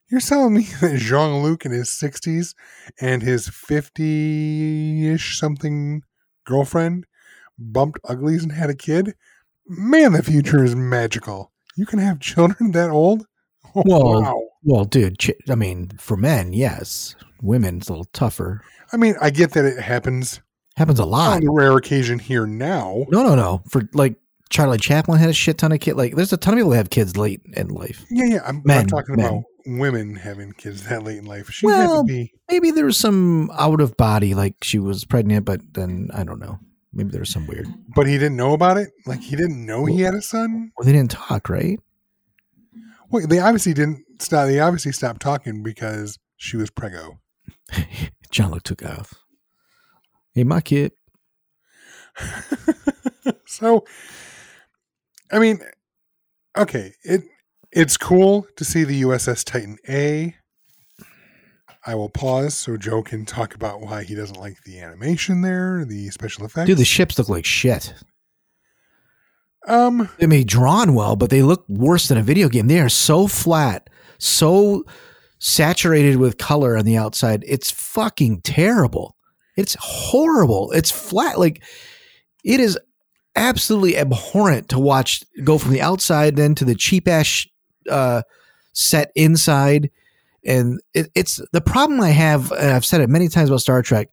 [0.09, 2.53] You're telling me that Jean Luc in his 60s
[2.99, 6.01] and his 50 ish something
[6.45, 7.05] girlfriend
[7.57, 9.15] bumped uglies and had a kid?
[9.67, 11.51] Man, the future is magical.
[11.75, 13.25] You can have children that old?
[13.75, 14.43] Oh, Well, wow.
[14.63, 17.15] Well, dude, ch- I mean, for men, yes.
[17.41, 18.61] Women, it's a little tougher.
[18.91, 20.41] I mean, I get that it happens
[20.77, 21.33] Happens a lot.
[21.37, 23.05] on a rare occasion here now.
[23.09, 23.63] No, no, no.
[23.67, 24.15] For like
[24.49, 25.97] Charlie Chaplin had a shit ton of kids.
[25.97, 28.05] Like, there's a ton of people that have kids late in life.
[28.11, 28.39] Yeah, yeah.
[28.45, 29.25] I'm Men, not talking men.
[29.25, 31.49] about women having kids that late in life.
[31.49, 32.31] She Well, to be.
[32.49, 36.39] Maybe there was some out of body, like she was pregnant, but then I don't
[36.39, 36.59] know.
[36.93, 37.67] Maybe there was some weird.
[37.95, 38.89] But he didn't know about it.
[39.07, 40.71] Like he didn't know he had a son.
[40.77, 41.79] Well, they didn't talk, right?
[43.09, 44.47] Wait, they obviously didn't stop.
[44.47, 47.19] They obviously stopped talking because she was prego.
[48.31, 49.13] Jean Luc took off.
[50.37, 50.91] Hey, my kid.
[53.47, 53.85] so,
[55.31, 55.61] I mean,
[56.55, 57.23] okay, it
[57.71, 60.35] it's cool to see the USS Titan A.
[61.87, 65.83] I will pause so Joe can talk about why he doesn't like the animation there,
[65.85, 66.67] the special effects.
[66.67, 67.95] Dude, the ships look like shit.
[69.67, 72.67] um, They may drawn well, but they look worse than a video game.
[72.67, 74.83] They are so flat, so
[75.39, 77.43] saturated with color on the outside.
[77.47, 79.16] It's fucking terrible.
[79.57, 80.71] It's horrible.
[80.71, 81.39] It's flat.
[81.39, 81.63] Like
[82.43, 82.79] it is
[83.35, 87.45] absolutely abhorrent to watch go from the outside then to the cheap ass
[87.89, 88.21] uh,
[88.73, 89.89] set inside.
[90.45, 93.81] And it, it's the problem I have, and I've said it many times about Star
[93.81, 94.09] Trek,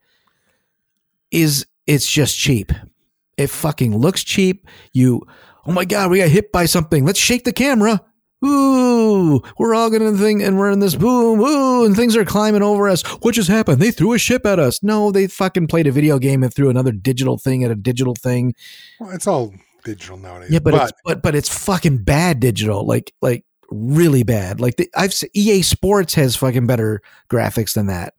[1.31, 2.73] is it's just cheap.
[3.37, 4.67] It fucking looks cheap.
[4.93, 5.23] You,
[5.67, 7.05] oh my god, we got hit by something.
[7.05, 8.01] Let's shake the camera.
[8.45, 12.63] Ooh, we're all gonna think, and we're in this boom, ooh, and things are climbing
[12.63, 13.03] over us.
[13.23, 13.81] What just happened?
[13.81, 14.83] They threw a ship at us.
[14.83, 18.15] No, they fucking played a video game and threw another digital thing at a digital
[18.15, 18.55] thing.
[19.01, 20.51] well, it's all digital nowadays.
[20.51, 24.61] Yeah, but, it's but but it's fucking bad digital, like like really bad.
[24.61, 28.15] Like the, I've EA Sports has fucking better graphics than that.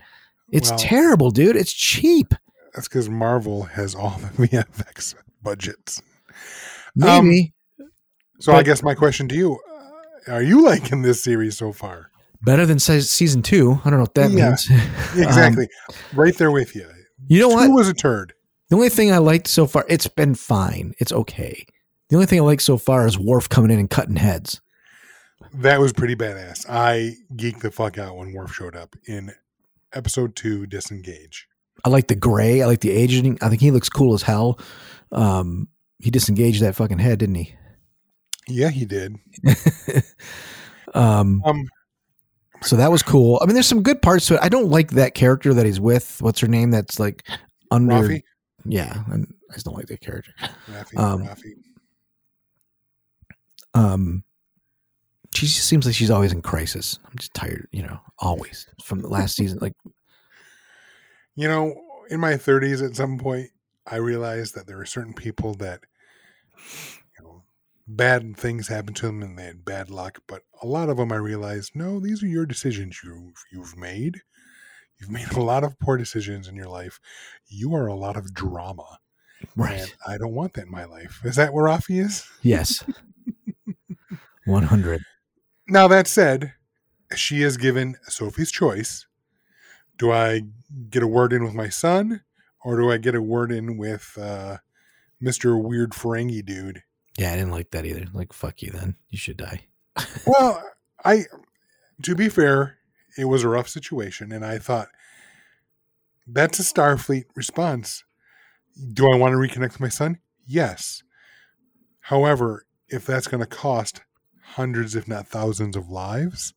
[0.51, 1.55] It's Well- terrible, dude.
[1.55, 2.33] It's cheap.
[2.73, 6.01] that's because Marvel has all the VFX budgets.
[6.95, 7.89] Maybe um,
[8.39, 9.59] So I guess my question to you:
[10.27, 12.11] Are you liking this series so far?
[12.41, 13.79] better than se- season two.
[13.83, 14.49] I don't know what that Yeah.
[14.49, 14.69] means.
[15.17, 15.67] Exactly,
[16.13, 16.87] right there with you.
[17.27, 17.65] You know what?
[17.67, 18.33] Two was a turd.
[18.69, 20.93] The only thing I liked so far, it's been fine.
[20.99, 21.65] It's okay.
[22.09, 24.61] The only thing I like so far is Worf coming in and cutting heads.
[25.55, 26.65] That was pretty badass.
[26.69, 29.31] I geeked the fuck out when Worf showed up in
[29.93, 31.47] episode two, Disengage.
[31.83, 32.61] I like the gray.
[32.61, 33.39] I like the aging.
[33.41, 34.59] I think he looks cool as hell.
[35.11, 35.67] Um,
[35.99, 37.55] he disengaged that fucking head, didn't he?
[38.47, 39.15] Yeah, he did.
[40.93, 41.67] Um, Um,
[42.61, 43.37] so that was cool.
[43.41, 44.39] I mean, there's some good parts to it.
[44.41, 46.21] I don't like that character that he's with.
[46.21, 46.71] What's her name?
[46.71, 47.27] That's like
[47.69, 47.93] under.
[47.95, 48.21] Raffi,
[48.65, 50.31] Yeah, and I just don't like that character.
[50.71, 51.53] Raffi, Um, Raffi.
[53.73, 54.23] Um,
[55.33, 56.97] she just seems like she's always in crisis.
[57.05, 59.59] I'm just tired, you know, always from the last season.
[59.61, 59.73] Like,
[61.35, 61.75] You know,
[62.09, 63.49] in my 30s, at some point,
[63.85, 65.81] I realized that there are certain people that,
[67.87, 70.19] bad things happen to them and they had bad luck.
[70.27, 74.21] But a lot of them, I realized, no, these are your decisions you've you've made.
[74.99, 76.99] You've made a lot of poor decisions in your life.
[77.47, 78.99] You are a lot of drama,
[79.55, 79.81] right?
[79.81, 81.21] and I don't want that in my life.
[81.23, 82.25] Is that where Raffi is?
[82.41, 82.83] Yes.
[84.45, 85.01] 100.
[85.67, 86.53] Now that said,
[87.15, 89.05] she is given Sophie's choice.
[89.97, 90.41] Do I
[90.89, 92.21] get a word in with my son,
[92.63, 94.57] or do I get a word in with uh,
[95.19, 96.83] Mister Weird Ferengi dude?
[97.17, 98.05] Yeah, I didn't like that either.
[98.13, 98.95] Like, fuck you then.
[99.09, 99.67] You should die.
[100.27, 100.61] Well,
[101.03, 101.25] I,
[102.03, 102.77] to be fair,
[103.17, 104.87] it was a rough situation, and I thought
[106.27, 108.03] that's a Starfleet response.
[108.93, 110.19] Do I want to reconnect with my son?
[110.45, 111.03] Yes.
[112.01, 114.01] However, if that's going to cost
[114.43, 116.53] hundreds, if not thousands, of lives,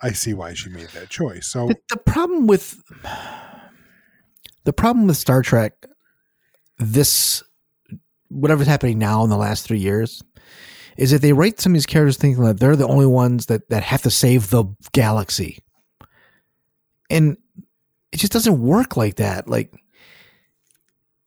[0.00, 1.46] I see why she made that choice.
[1.46, 2.82] So But the problem with
[4.64, 5.86] the problem with Star Trek,
[6.78, 7.42] this
[8.32, 10.22] whatever's happening now in the last three years,
[10.96, 13.68] is that they write some of these characters thinking that they're the only ones that
[13.70, 15.58] that have to save the galaxy,
[17.10, 17.36] and
[18.12, 19.48] it just doesn't work like that.
[19.48, 19.72] Like,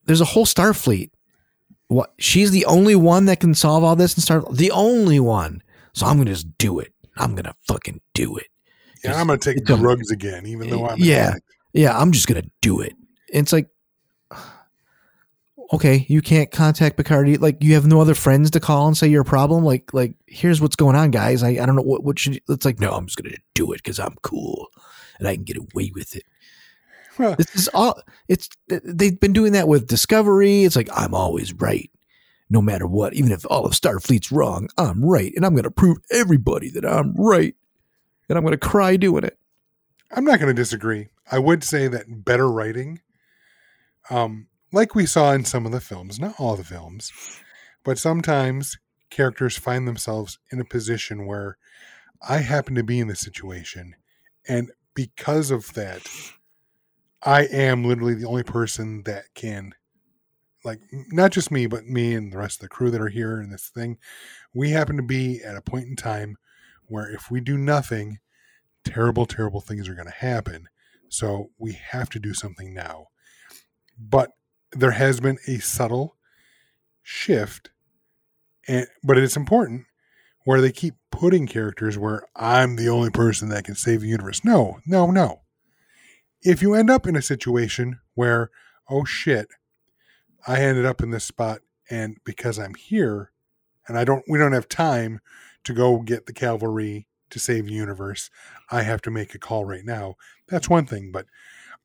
[0.06, 1.12] there's a whole Starfleet.
[1.88, 5.62] What she's the only one that can solve all this and start the only one.
[5.94, 6.92] So I'm gonna just do it.
[7.18, 8.48] I'm gonna fucking do it.
[9.04, 11.36] yeah, I'm going to take drugs again, even though I'm Yeah.
[11.74, 12.94] yeah, I'm just gonna do it.
[13.30, 13.68] It's like,
[15.74, 17.42] okay, you can't contact Picard.
[17.42, 19.64] Like, you have no other friends to call and say your problem.
[19.64, 21.44] Like, like here's what's going on, guys.
[21.44, 22.42] I, I don't know what what should.
[22.50, 24.68] It's like, no, I'm just gonna do it because I'm cool
[25.20, 26.24] and I can get away with it.
[27.18, 28.02] Well, This is all.
[28.28, 30.64] It's they've been doing that with Discovery.
[30.64, 31.90] It's like I'm always right,
[32.50, 33.14] no matter what.
[33.14, 37.14] Even if all of Starfleet's wrong, I'm right, and I'm gonna prove everybody that I'm
[37.16, 37.56] right,
[38.30, 39.38] and I'm gonna cry doing it.
[40.12, 41.10] I'm not going to disagree.
[41.32, 43.02] I would say that better writing,
[44.10, 47.12] um, like we saw in some of the films, not all the films,
[47.86, 48.78] but sometimes
[49.10, 51.58] characters find themselves in a position where
[52.28, 53.96] I happen to be in the situation,
[54.50, 56.06] and because of that,
[57.24, 59.74] I am literally the only person that can,
[60.66, 63.42] like, not just me, but me and the rest of the crew that are here
[63.42, 63.98] in this thing.
[64.54, 66.36] We happen to be at a point in time
[66.88, 68.20] where if we do nothing,
[68.84, 70.68] terrible, terrible things are going to happen.
[71.10, 73.08] So we have to do something now.
[73.98, 74.32] But
[74.76, 76.16] there has been a subtle
[77.02, 77.70] shift,
[78.68, 79.86] and but it's important
[80.44, 84.44] where they keep putting characters where I'm the only person that can save the universe.
[84.44, 85.42] No, no, no.
[86.42, 88.52] If you end up in a situation where,
[88.90, 89.48] oh shit,
[90.48, 93.32] I ended up in this spot, and because I'm here,
[93.88, 95.20] and I don't, we don't have time
[95.64, 98.30] to go get the cavalry to save the universe.
[98.70, 100.16] I have to make a call right now.
[100.48, 101.26] That's one thing, but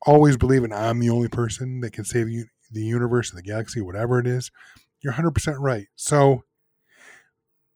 [0.03, 3.81] always believe in I'm the only person that can save you, the universe, the galaxy,
[3.81, 4.51] whatever it is.
[5.01, 5.87] You're 100% right.
[5.97, 6.45] So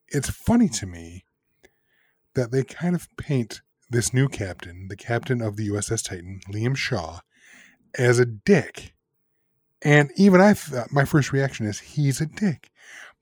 [0.08, 1.24] it's funny to me
[2.34, 6.76] that they kind of paint this new captain, the captain of the USS Titan, Liam
[6.76, 7.20] Shaw,
[7.96, 8.94] as a dick.
[9.82, 12.70] And even I thought my first reaction is he's a dick.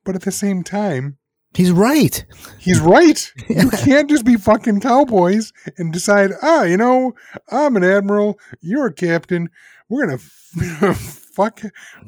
[0.05, 1.19] But at the same time,
[1.55, 2.25] He's right.
[2.59, 3.31] he's right.
[3.49, 7.13] You can't just be fucking cowboys and decide, ah, you know,
[7.51, 9.51] I'm an admiral, you're a captain.
[9.89, 10.95] We're gonna
[11.33, 11.61] fuck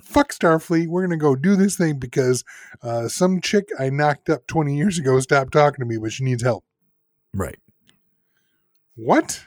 [0.03, 0.89] fuck Starfleet.
[0.89, 2.45] We're gonna go do this thing because
[2.83, 6.25] uh, some chick I knocked up 20 years ago stopped talking to me, but she
[6.25, 6.65] needs help.
[7.35, 7.59] Right.
[8.97, 9.45] What?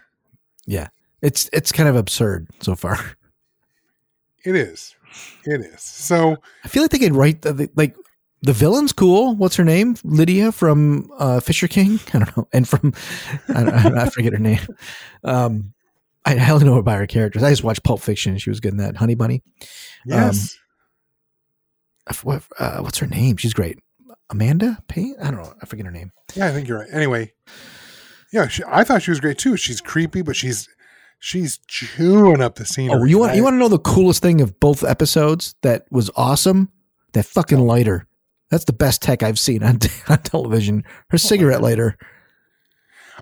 [0.66, 0.88] Yeah.
[1.22, 2.98] It's it's kind of absurd so far.
[4.46, 4.96] It is.
[5.46, 5.82] It is.
[5.82, 7.98] So I feel like they could write the, the- like
[8.44, 9.36] the villain's cool.
[9.36, 9.96] What's her name?
[10.06, 12.00] Lydia from uh, Fisher King.
[12.14, 12.94] I don't know, and from
[13.50, 14.60] I, don't, I forget her name.
[15.26, 15.74] Um,
[16.34, 17.44] I hardly know about her characters.
[17.44, 18.38] I just watched Pulp Fiction.
[18.38, 18.98] She was good in that.
[18.98, 19.42] Honey Bunny.
[20.06, 20.58] yes.
[22.08, 23.38] I f- What, uh, what's her name?
[23.38, 23.80] She's great.
[24.30, 25.16] Amanda Payne.
[25.22, 25.54] I don't know.
[25.62, 26.12] I forget her name.
[26.36, 26.90] yeah, I think you're right.
[26.92, 27.34] Anyway,
[28.34, 29.56] yeah, she, I thought she was great too.
[29.58, 30.68] She's creepy, but she's
[31.20, 32.92] she's chewing up the scene.
[32.92, 36.10] Oh, you want you want to know the coolest thing of both episodes that was
[36.18, 36.70] awesome?
[37.14, 38.06] That fucking lighter.
[38.52, 40.84] That's the best tech I've seen on, on television.
[41.10, 41.98] Her cigarette lighter.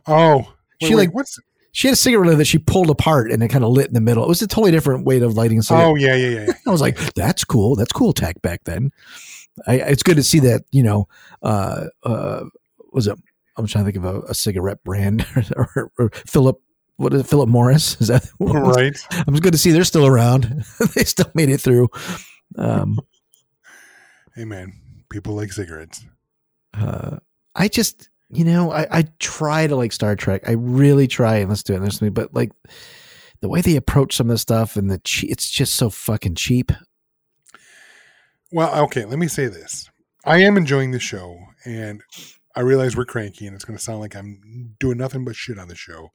[0.07, 0.47] Oh, wait,
[0.87, 1.39] She, wait, like- what's?
[1.75, 3.93] She had a cigarette lighter that she pulled apart and it kind of lit in
[3.93, 4.23] the middle.
[4.23, 5.87] It was a totally different way of lighting cigarette.
[5.87, 6.53] Oh, yeah, yeah, yeah, yeah.
[6.65, 7.75] I was like, that's cool.
[7.75, 8.91] That's cool tech back then.
[9.67, 11.09] I, it's good to see that, you know,
[11.43, 12.45] uh, uh,
[12.93, 13.19] was it,
[13.57, 15.25] I'm trying to think of a, a cigarette brand
[15.57, 16.61] or, or Philip,
[16.95, 17.27] what is it?
[17.27, 17.99] Philip Morris?
[17.99, 18.97] Is that right.
[19.27, 20.63] I'm good to see they're still around.
[20.95, 21.89] they still made it through.
[22.57, 22.99] Um,
[24.33, 24.71] Hey, man,
[25.09, 26.05] people like cigarettes.
[26.73, 27.17] uh,
[27.53, 30.47] I just, you know, I, I try to like Star Trek.
[30.47, 31.91] I really try and let's do it.
[31.91, 32.51] To me, but like
[33.41, 36.35] the way they approach some of the stuff and the che- it's just so fucking
[36.35, 36.71] cheap.
[38.51, 39.89] Well, okay, let me say this.
[40.23, 42.01] I am enjoying the show, and
[42.55, 45.59] I realize we're cranky, and it's going to sound like I'm doing nothing but shit
[45.59, 46.11] on the show.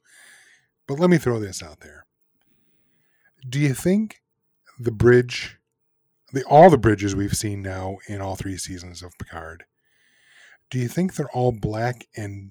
[0.87, 2.05] But let me throw this out there.
[3.47, 4.21] Do you think
[4.79, 5.57] the bridge,
[6.33, 9.63] the all the bridges we've seen now in all three seasons of Picard,
[10.71, 12.49] do you think they're all black and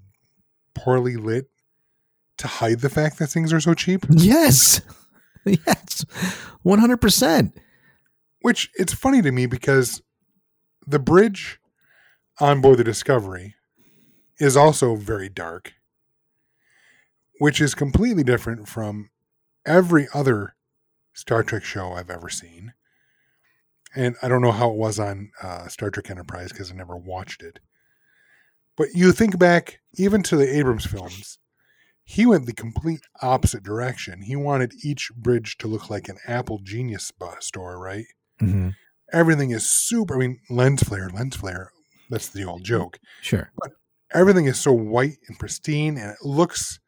[0.74, 1.50] poorly lit
[2.38, 4.06] to hide the fact that things are so cheap?
[4.08, 4.80] Yes.
[5.46, 6.04] Yes.
[6.66, 7.52] 100%.
[8.42, 10.02] Which it's funny to me because
[10.86, 11.58] the bridge
[12.38, 13.54] on board the Discovery
[14.38, 15.72] is also very dark,
[17.38, 19.08] which is completely different from
[19.64, 20.56] every other
[21.14, 22.74] Star Trek show I've ever seen.
[23.96, 26.98] And I don't know how it was on uh, Star Trek Enterprise because I never
[26.98, 27.60] watched it.
[28.80, 31.36] But you think back even to the Abrams films,
[32.02, 34.22] he went the complete opposite direction.
[34.22, 38.06] He wanted each bridge to look like an Apple Genius store, right?
[38.40, 38.74] Mhm.
[39.12, 40.14] everything is super.
[40.14, 41.72] I mean, lens flare, lens flare.
[42.08, 42.98] That's the old joke.
[43.20, 43.52] Sure.
[43.58, 43.72] But
[44.14, 46.80] everything is so white and pristine, and it looks,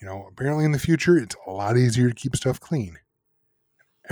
[0.00, 2.98] you know, apparently in the future, it's a lot easier to keep stuff clean.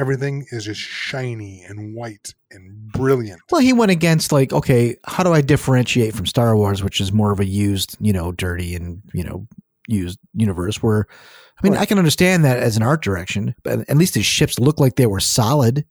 [0.00, 3.40] Everything is just shiny and white and brilliant.
[3.50, 7.12] Well, he went against like, okay, how do I differentiate from Star Wars, which is
[7.12, 9.46] more of a used, you know, dirty and you know,
[9.88, 10.82] used universe?
[10.82, 11.82] Where, I mean, Right.
[11.82, 14.96] I can understand that as an art direction, but at least his ships look like
[14.96, 15.84] they were solid.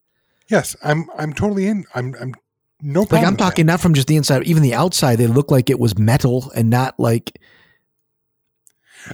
[0.47, 1.07] Yes, I'm.
[1.15, 1.85] I'm totally in.
[1.93, 2.15] I'm.
[2.19, 2.33] I'm
[2.81, 3.19] no problem.
[3.21, 3.43] Like I'm with that.
[3.43, 5.17] talking not from just the inside, even the outside.
[5.17, 7.39] They look like it was metal and not like,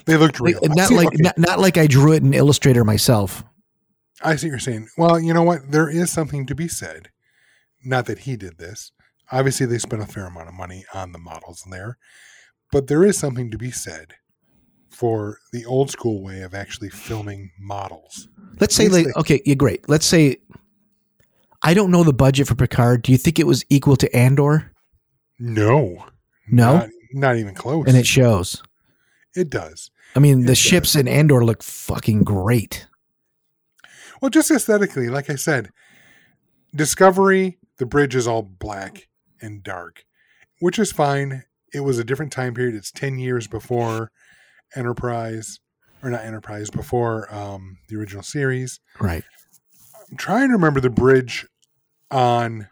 [0.06, 0.60] They looked real.
[0.64, 3.44] Not see- like okay, not, not like I drew it in Illustrator myself.
[4.26, 4.88] I see what you're saying.
[4.98, 5.72] Well, you know what?
[5.72, 7.10] There is something to be said.
[7.84, 8.92] Not that he did this.
[9.32, 11.98] Obviously, they spent a fair amount of money on the models there,
[12.72, 14.14] but there is something to be said
[14.90, 18.28] for the old school way of actually filming models.
[18.60, 19.88] Let's say like say- okay, yeah, great.
[19.90, 20.38] Let's say
[21.64, 23.02] I don't know the budget for Picard.
[23.02, 24.72] Do you think it was equal to Andor?
[25.40, 26.06] No,
[26.50, 27.86] No, not, not even close.
[27.88, 28.64] and it shows.
[29.36, 29.92] it does.
[30.16, 30.58] I mean, It the does.
[30.60, 32.88] ships in Andor look fucking great.
[34.26, 35.70] Well, just aesthetically, like I said,
[36.76, 39.08] Discovery, the bridge is all black
[39.40, 40.04] and dark,
[40.60, 41.44] which is fine.
[41.72, 42.74] It was a different time period.
[42.74, 44.10] It's 10 years before
[44.76, 45.60] Enterprise.
[46.02, 48.80] or not Enterprise, before um, the original series.
[49.00, 49.24] Right.
[50.10, 51.46] I'm trying to remember the bridge
[52.10, 52.68] on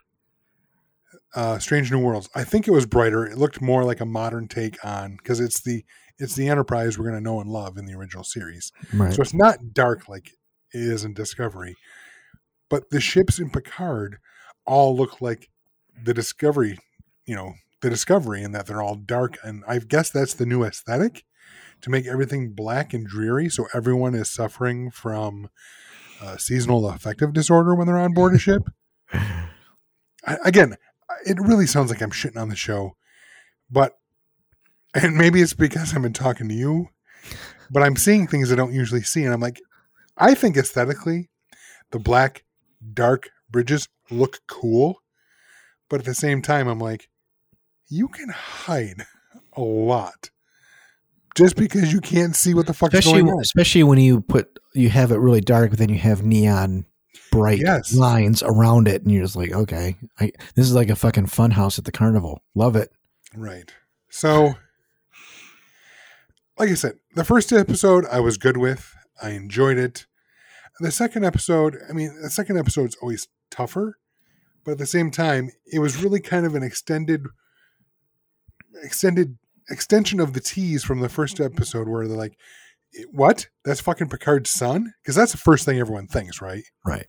[1.35, 2.29] uh, Strange New Worlds.
[2.33, 3.27] I think it was brighter.
[3.27, 5.85] It looked more like a modern take on because it's the
[6.17, 8.71] it's the Enterprise we're going to know and love in the original series.
[8.91, 9.13] Right.
[9.13, 10.31] So it's not dark like
[10.74, 11.76] is in Discovery,
[12.69, 14.17] but the ships in Picard
[14.65, 15.49] all look like
[16.01, 16.78] the Discovery,
[17.26, 19.38] you know, the Discovery, in that they're all dark.
[19.43, 21.24] And I guess that's the new aesthetic
[21.82, 23.49] to make everything black and dreary.
[23.49, 25.49] So everyone is suffering from
[26.21, 28.63] uh, seasonal affective disorder when they're on board a ship.
[29.13, 30.78] I, again,
[31.26, 32.95] it really sounds like I'm shitting on the show,
[33.69, 33.97] but
[34.93, 36.89] and maybe it's because I've been talking to you,
[37.69, 39.59] but I'm seeing things I don't usually see, and I'm like,
[40.18, 41.30] I think aesthetically,
[41.91, 42.43] the black
[42.93, 45.01] dark bridges look cool,
[45.89, 47.09] but at the same time, I'm like,
[47.88, 49.05] you can hide
[49.55, 50.30] a lot
[51.36, 53.41] just because you can't see what the fuck especially going on.
[53.41, 56.86] especially when you put you have it really dark, but then you have neon
[57.32, 57.93] bright Yes.
[57.93, 61.51] lines around it, and you're just like, okay, I, this is like a fucking fun
[61.51, 62.41] house at the carnival.
[62.55, 62.91] Love it.
[63.36, 63.72] Right.
[64.09, 64.55] So,
[66.57, 68.95] like I said, the first episode I was good with.
[69.24, 70.05] I enjoyed it.
[70.80, 73.97] The second episode, I mean, the second episode's always tougher,
[74.65, 77.26] but at the same time, it was really kind of an extended,
[78.84, 79.38] extended
[79.69, 82.38] extension of the tease from the first episode, where they're like,
[83.11, 83.47] "What?
[83.63, 86.63] That's fucking Picard's son?" Because that's the first thing everyone thinks, right?
[86.86, 87.07] Right.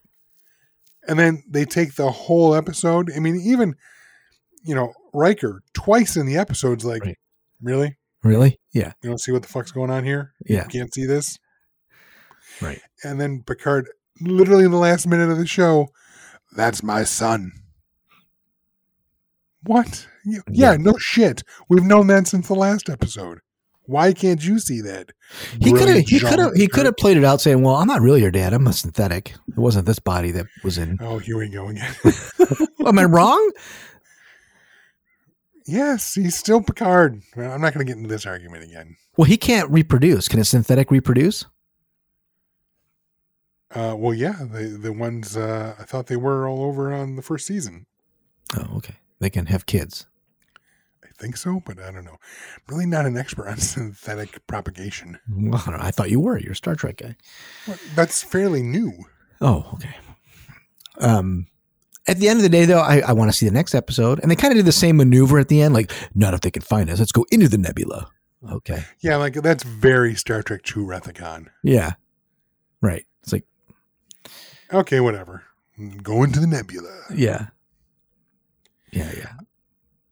[1.07, 3.11] and then they take the whole episode.
[3.15, 3.75] I mean, even
[4.65, 7.19] you know Riker twice in the episode's like, Right.
[7.61, 7.97] really?
[8.23, 8.59] Really?
[8.73, 8.93] Yeah.
[9.03, 10.33] You don't see what the fuck's going on here?
[10.47, 10.63] Yeah.
[10.63, 11.39] You can't see this.
[12.61, 12.81] Right.
[13.03, 13.89] And then Picard,
[14.21, 15.89] literally in the last minute of the show,
[16.57, 17.53] that's my son.
[19.65, 20.07] What?
[20.25, 20.77] Yeah, Yeah.
[20.79, 21.43] no shit.
[21.69, 23.39] We've known that since the last episode.
[23.87, 25.11] Why can't you see that?
[25.61, 26.05] He could have.
[26.07, 26.55] He could have.
[26.55, 28.55] He could have played it out, saying, "Well, I'm not really your dad.
[28.55, 29.35] I'm a synthetic.
[29.49, 31.95] It wasn't this body that was in." Oh, here we go again.
[32.87, 33.51] Am I wrong?
[35.67, 37.21] yes, he's still Picard.
[37.37, 38.97] Well, I'm not going to get into this argument again.
[39.17, 40.29] Well, he can't reproduce.
[40.29, 41.45] Can a synthetic reproduce?
[43.75, 47.23] Uh, well, yeah, the the ones uh, I thought they were all over on the
[47.23, 47.87] first season.
[48.57, 48.95] Oh, okay.
[49.19, 50.07] They can have kids.
[51.03, 52.19] I think so, but I don't know.
[52.57, 55.19] I'm really not an expert on synthetic propagation.
[55.29, 55.79] Well, I, know.
[55.81, 56.39] I thought you were.
[56.39, 57.17] You're a Star Trek guy.
[57.67, 58.93] Well, That's fairly new.
[59.41, 59.95] Oh, okay.
[60.99, 61.47] Um,
[62.07, 64.21] at the end of the day, though, I, I want to see the next episode,
[64.21, 66.51] and they kind of did the same maneuver at the end, like, not if they
[66.51, 66.99] can find us.
[66.99, 68.11] Let's go into the nebula.
[68.51, 68.85] Okay.
[69.01, 71.51] Yeah, like that's very Star Trek Two Wrath of Khan.
[71.63, 71.93] Yeah.
[72.83, 73.07] Right.
[73.23, 73.47] It's like,
[74.73, 75.45] Okay, whatever.
[76.03, 76.91] Go into the nebula.
[77.15, 77.49] yeah.
[78.93, 79.33] Yeah, yeah.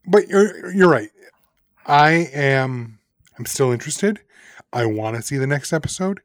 [0.05, 1.09] But you're you're right.
[1.85, 2.99] I am.
[3.39, 4.19] I'm still interested.
[4.73, 6.19] I want to see the next episode.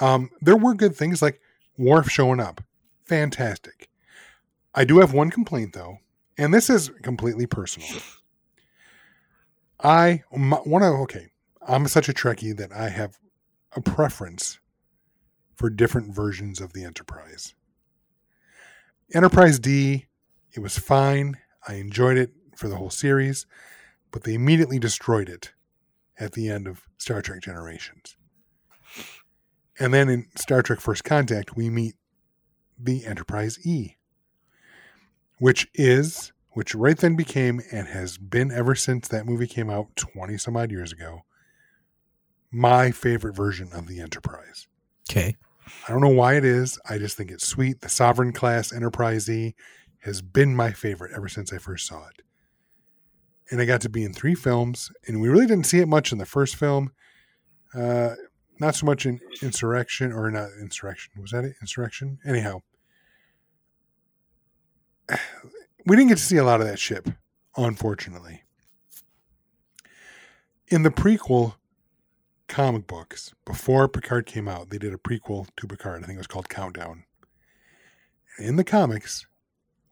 [0.00, 1.40] Um, there were good things like
[1.78, 2.62] Worf showing up.
[3.04, 3.88] Fantastic.
[4.74, 5.98] I do have one complaint though,
[6.36, 7.88] and this is completely personal.
[9.82, 11.28] I want to okay.
[11.66, 13.18] I'm such a Trekkie that I have
[13.76, 14.58] a preference
[15.54, 17.54] for different versions of the Enterprise.
[19.12, 20.06] Enterprise D,
[20.52, 21.36] it was fine.
[21.66, 23.46] I enjoyed it for the whole series,
[24.10, 25.52] but they immediately destroyed it
[26.18, 28.16] at the end of Star Trek Generations.
[29.78, 31.94] And then in Star Trek First Contact, we meet
[32.78, 33.96] the Enterprise E,
[35.38, 39.96] which is, which right then became and has been ever since that movie came out
[39.96, 41.22] 20 some odd years ago,
[42.52, 44.68] my favorite version of the Enterprise.
[45.10, 45.36] Okay.
[45.86, 46.78] I don't know why it is.
[46.88, 47.80] I just think it's sweet.
[47.80, 49.54] The Sovereign class Enterprise E
[50.00, 52.22] has been my favorite ever since I first saw it.
[53.50, 56.12] And I got to be in three films, and we really didn't see it much
[56.12, 56.92] in the first film.
[57.74, 58.14] Uh,
[58.58, 61.12] not so much in Insurrection, or not Insurrection.
[61.20, 61.56] Was that it?
[61.60, 62.18] Insurrection?
[62.24, 62.60] Anyhow,
[65.86, 67.08] we didn't get to see a lot of that ship,
[67.56, 68.42] unfortunately.
[70.68, 71.54] In the prequel
[72.50, 76.02] comic books, before Picard came out, they did a prequel to Picard.
[76.02, 77.04] I think it was called Countdown.
[78.38, 79.26] In the comics,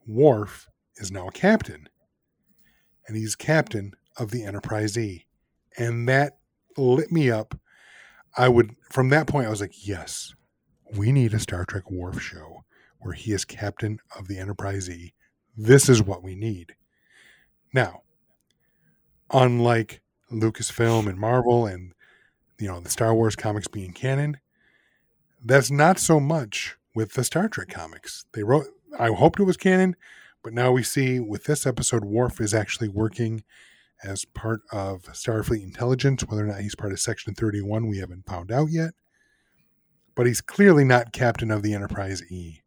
[0.07, 1.89] Worf is now a captain,
[3.07, 5.27] and he's captain of the Enterprise E.
[5.79, 6.39] And that
[6.77, 7.59] lit me up.
[8.37, 10.35] I would, from that point, I was like, yes,
[10.93, 12.65] we need a Star Trek Worf show
[12.99, 15.15] where he is captain of the Enterprise E.
[15.57, 16.75] This is what we need.
[17.73, 18.03] Now,
[19.31, 20.03] unlike
[20.33, 21.93] Lucasfilm and Marvel and
[22.59, 24.39] you know the Star Wars comics being canon,
[25.45, 28.25] that's not so much with the Star Trek comics.
[28.33, 28.67] They wrote
[28.99, 29.97] I hoped it was canon,
[30.43, 33.45] but now we see with this episode Worf is actually working
[34.05, 36.23] as part of Starfleet intelligence.
[36.27, 38.95] Whether or not he's part of Section 31, we haven't found out yet.
[40.15, 42.61] but he's clearly not captain of the Enterprise E.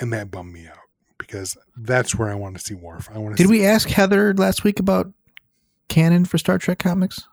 [0.00, 0.78] And that bummed me out
[1.18, 3.08] because that's where I want to see Worf.
[3.14, 5.12] I want to Did we ask Heather last week about
[5.88, 7.28] canon for Star Trek comics?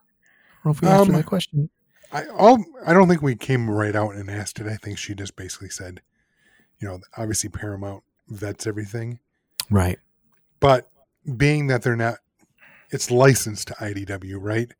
[0.64, 1.70] I don't know if we her Um, that question.
[2.12, 4.68] I all I don't think we came right out and asked it.
[4.68, 6.02] I think she just basically said,
[6.80, 9.20] you know, obviously Paramount vets everything,
[9.70, 10.00] Right.
[10.60, 10.90] but
[11.38, 12.18] being that they're not,
[12.90, 14.72] it's licensed to IDW, right?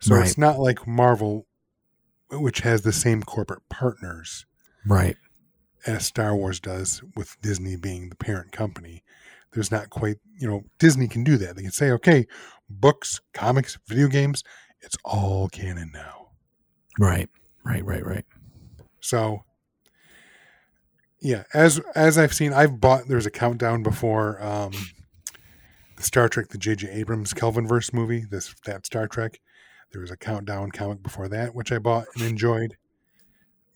[0.00, 0.26] So Right.
[0.26, 1.46] it's not like Marvel,
[2.30, 4.44] which has the same corporate partners
[4.86, 5.16] Right.
[5.86, 9.02] as Star Wars does, with Disney being the parent company.
[9.52, 11.56] There's not quite, you know, Disney can do that.
[11.56, 12.26] They can say, okay,
[12.68, 14.42] books, comics, video games,
[14.80, 16.28] it's all canon now.
[16.98, 17.28] Right.
[17.64, 17.84] Right.
[17.84, 18.04] Right.
[18.04, 18.24] Right.
[19.00, 19.44] So
[21.20, 24.72] yeah, as as I've seen, I've bought there's a countdown before um
[25.96, 26.90] the Star Trek, the J.J.
[26.90, 29.40] Abrams Kelvinverse movie, this that Star Trek.
[29.92, 32.76] There was a countdown comic before that, which I bought and enjoyed.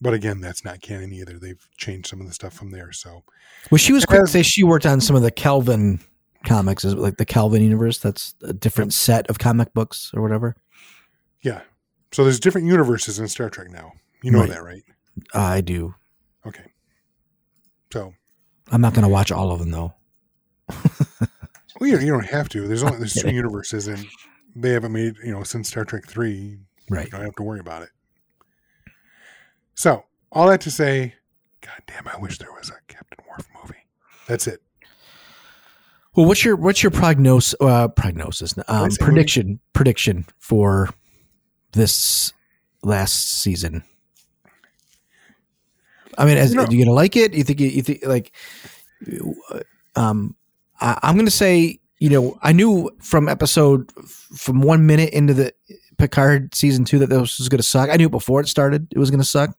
[0.03, 1.38] But again, that's not canon either.
[1.38, 2.92] They've changed some of the stuff from there.
[2.92, 3.22] So
[3.70, 6.01] Well, she was quick to say she worked on some of the Kelvin
[6.45, 7.99] comics, is like the Kelvin universe.
[7.99, 10.57] That's a different set of comic books or whatever.
[11.43, 11.62] yeah.
[12.12, 13.93] So there's different universes in Star Trek now.
[14.22, 14.49] You know Right.
[14.51, 14.82] that, right?
[15.32, 15.95] I do.
[16.45, 16.64] Okay.
[17.93, 18.12] So
[18.72, 19.95] I'm not going to watch all of them though.
[21.80, 22.66] well, you, you don't have to.
[22.66, 24.05] There's only there's two universes, and
[24.57, 26.59] they haven't made you know since Star Trek three.
[26.91, 27.05] Right.
[27.07, 27.91] You don't have to worry about it.
[29.74, 31.14] So, all that to say,
[31.61, 33.86] God damn, I wish there was a Captain Worf movie.
[34.26, 34.61] That's it.
[36.17, 37.55] Well, what's your what's your prognosis?
[37.61, 40.89] Uh, prognosis, um, prediction, prediction for
[41.73, 42.33] this
[42.83, 43.85] last season.
[46.19, 47.33] I mean, as, are you gonna like it?
[47.33, 48.33] You think you, you think like?
[49.95, 50.35] Um,
[50.81, 53.91] I, I'm gonna say you know I knew from episode
[54.37, 55.53] from one minute into the
[55.97, 57.89] Picard season two that this was gonna suck.
[57.89, 58.89] I knew it before it started.
[58.91, 59.57] It was gonna suck.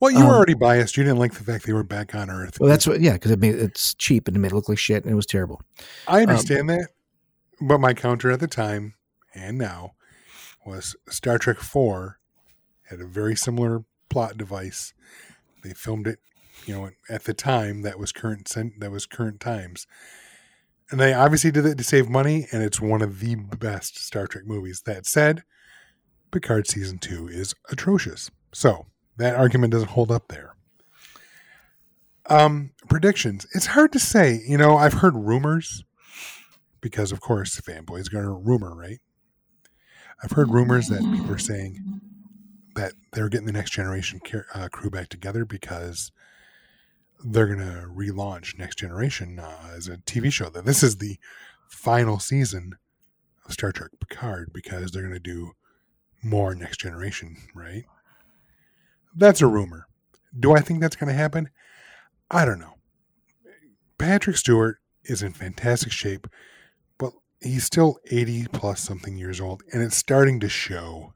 [0.00, 0.96] Well, you were Um, already biased.
[0.96, 2.60] You didn't like the fact they were back on Earth.
[2.60, 4.78] Well, that's what yeah, because it made it's cheap and it made it look like
[4.78, 5.62] shit and it was terrible.
[6.06, 6.88] I understand that,
[7.60, 8.94] but my counter at the time
[9.34, 9.94] and now
[10.66, 12.18] was Star Trek Four
[12.90, 14.92] had a very similar plot device.
[15.62, 16.18] They filmed it,
[16.66, 19.86] you know, at the time that was current that was current times,
[20.90, 22.46] and they obviously did it to save money.
[22.52, 24.82] And it's one of the best Star Trek movies.
[24.84, 25.42] That said,
[26.30, 28.30] Picard season two is atrocious.
[28.52, 28.86] So
[29.16, 30.54] that argument doesn't hold up there.
[32.28, 33.46] Um, predictions.
[33.54, 34.42] It's hard to say.
[34.46, 35.84] You know, I've heard rumors
[36.80, 38.98] because, of course, fanboys got a rumor, right?
[40.22, 42.00] I've heard rumors that people are saying
[42.74, 44.20] that they're getting the next generation
[44.54, 46.10] uh, crew back together because
[47.24, 50.48] they're going to relaunch Next Generation uh, as a TV show.
[50.48, 51.18] That this is the
[51.68, 52.76] final season
[53.44, 55.52] of Star Trek Picard because they're going to do
[56.22, 57.84] more Next Generation, right?
[59.16, 59.86] That's a rumor.
[60.38, 61.48] Do I think that's going to happen?
[62.30, 62.74] I don't know.
[63.98, 66.26] Patrick Stewart is in fantastic shape,
[66.98, 71.14] but he's still 80 plus something years old, and it's starting to show.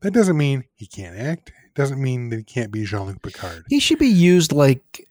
[0.00, 1.48] That doesn't mean he can't act.
[1.50, 3.64] It doesn't mean that he can't be Jean Luc Picard.
[3.68, 5.06] He should be used like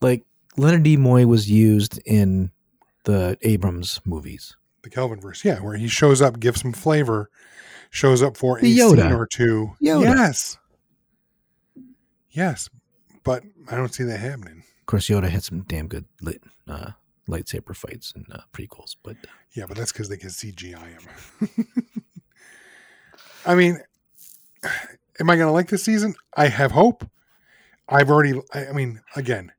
[0.00, 0.24] like
[0.56, 2.50] Leonard Nimoy was used in
[3.04, 4.56] the Abrams movies.
[4.82, 7.30] The Kelvin verse, yeah, where he shows up, gives some flavor,
[7.90, 9.02] shows up for a The Yoda.
[9.02, 9.72] scene or two.
[9.82, 10.02] Yoda.
[10.02, 10.56] Yes.
[12.38, 12.70] Yes.
[13.24, 14.62] But I don't see that happening.
[14.80, 16.92] Of course, Yoda had some damn good lit, uh,
[17.28, 19.16] lightsaber fights and uh, prequels, but
[19.54, 21.66] Yeah, but that's because they can CGI him.
[23.46, 23.80] I mean,
[25.20, 26.14] am I going to like this season?
[26.36, 27.10] I have hope.
[27.88, 29.50] I've already, I, I mean, again,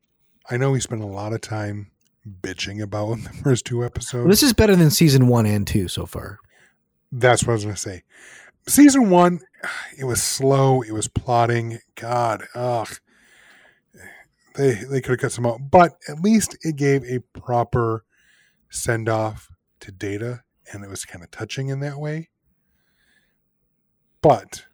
[0.49, 1.91] I know we spent a lot of time
[2.41, 4.29] bitching about the first two episodes.
[4.29, 6.39] this is better than season one and two so far.
[7.11, 8.03] That's what I was going to say.
[8.69, 9.39] Season one,
[9.97, 10.83] it was slow.
[10.83, 11.79] It was plotting.
[11.95, 12.99] God, ugh.
[14.53, 18.05] They they could have cut some out, but at least it gave a proper
[18.69, 19.49] send off
[19.79, 22.29] to Data, and it was kind of touching in that way.
[24.21, 24.65] But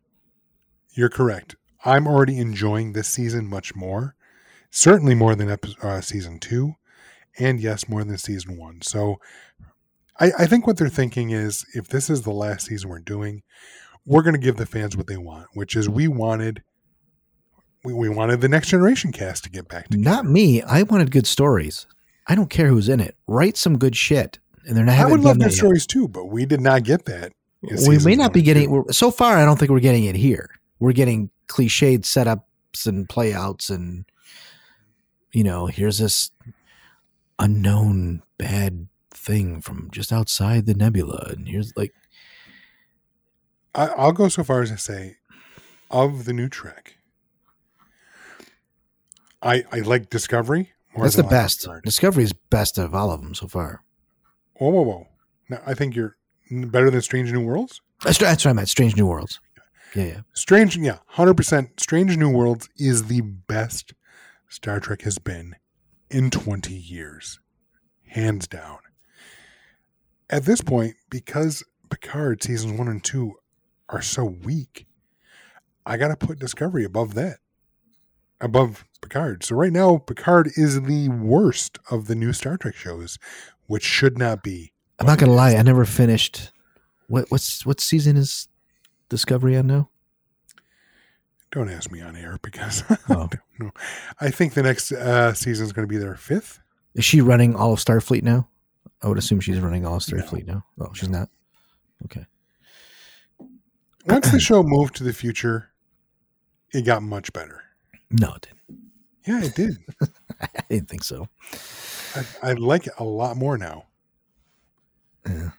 [0.91, 1.55] you're correct.
[1.85, 4.15] I'm already enjoying this season much more,
[4.71, 6.73] certainly more than epi- uh, season two,
[7.39, 8.81] and yes, more than season one.
[8.81, 9.19] So
[10.19, 13.43] I, I think what they're thinking is if this is the last season we're doing,
[14.05, 16.63] we're going to give the fans what they want, which is we wanted
[17.83, 20.03] we, we wanted the next generation cast to get back together.
[20.03, 20.61] Not me.
[20.63, 21.85] I wanted good stories.
[22.27, 23.15] I don't care who's in it.
[23.27, 24.39] Write some good shit.
[24.67, 24.97] And they're not.
[24.97, 27.31] I would love good stories too, but we did not get that.
[27.87, 28.71] We may not be getting.
[28.71, 30.49] We're, so far, I don't think we're getting it here.
[30.79, 34.05] We're getting cliched setups and playouts, and
[35.31, 36.31] you know, here's this
[37.37, 41.93] unknown bad thing from just outside the nebula, and here's like,
[43.76, 45.17] I, I'll go so far as to say
[45.91, 46.97] of the new Trek.
[49.41, 50.71] I I like Discovery.
[50.95, 51.61] more That's the best.
[51.84, 52.17] Picard.
[52.17, 53.84] is best of all of them so far.
[54.55, 55.07] Whoa, whoa, whoa!
[55.49, 56.15] Now, I think you're
[56.49, 57.82] better than Strange New Worlds.
[58.03, 58.69] That's, that's what I meant.
[58.69, 59.39] Strange New Worlds.
[59.93, 60.21] Yeah, yeah.
[60.34, 61.80] Strange, yeah, hundred percent.
[61.80, 63.93] Strange New Worlds is the best
[64.49, 65.55] Star Trek has been
[66.09, 67.39] in twenty years,
[68.07, 68.80] hands down.
[70.30, 73.36] At this point, because Picard seasons one and two
[73.89, 74.88] are so weak,
[75.86, 77.38] I gotta put Discovery above that,
[78.41, 79.43] above Picard.
[79.43, 83.19] So right now, Picard is the worst of the new Star Trek shows,
[83.67, 84.73] which should not be.
[84.99, 85.55] I'm not gonna lie.
[85.55, 86.51] I never finished.
[87.07, 88.47] What what's what season is
[89.09, 89.89] Discovery on now?
[91.51, 92.95] Don't ask me on air because Oh.
[93.09, 93.71] I don't know.
[94.19, 96.59] I think the next uh, season is going to be their fifth.
[96.95, 98.49] Is she running all of Starfleet now?
[99.01, 100.17] I would assume she's running all of No.
[100.17, 100.65] Starfleet now.
[100.81, 101.29] Oh, she's not.
[102.05, 102.25] Okay.
[104.05, 105.69] Once the show moved to the future,
[106.73, 107.61] it got much better.
[108.11, 108.91] No, it didn't.
[109.27, 109.77] Yeah, it did.
[110.41, 111.27] I didn't think so.
[112.15, 113.85] I, I like it a lot more now.
[115.27, 115.49] Yeah.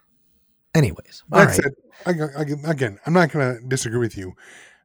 [0.75, 1.73] Anyways, all That said,
[2.05, 4.35] I, I- again, I'm not going to disagree with you.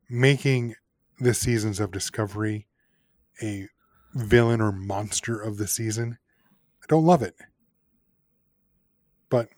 [0.09, 0.76] Making
[1.20, 2.68] the seasons of Discovery
[3.43, 3.68] a
[4.16, 6.18] villain or monster of the season,
[6.82, 7.36] I don't love it.
[9.30, 9.49] But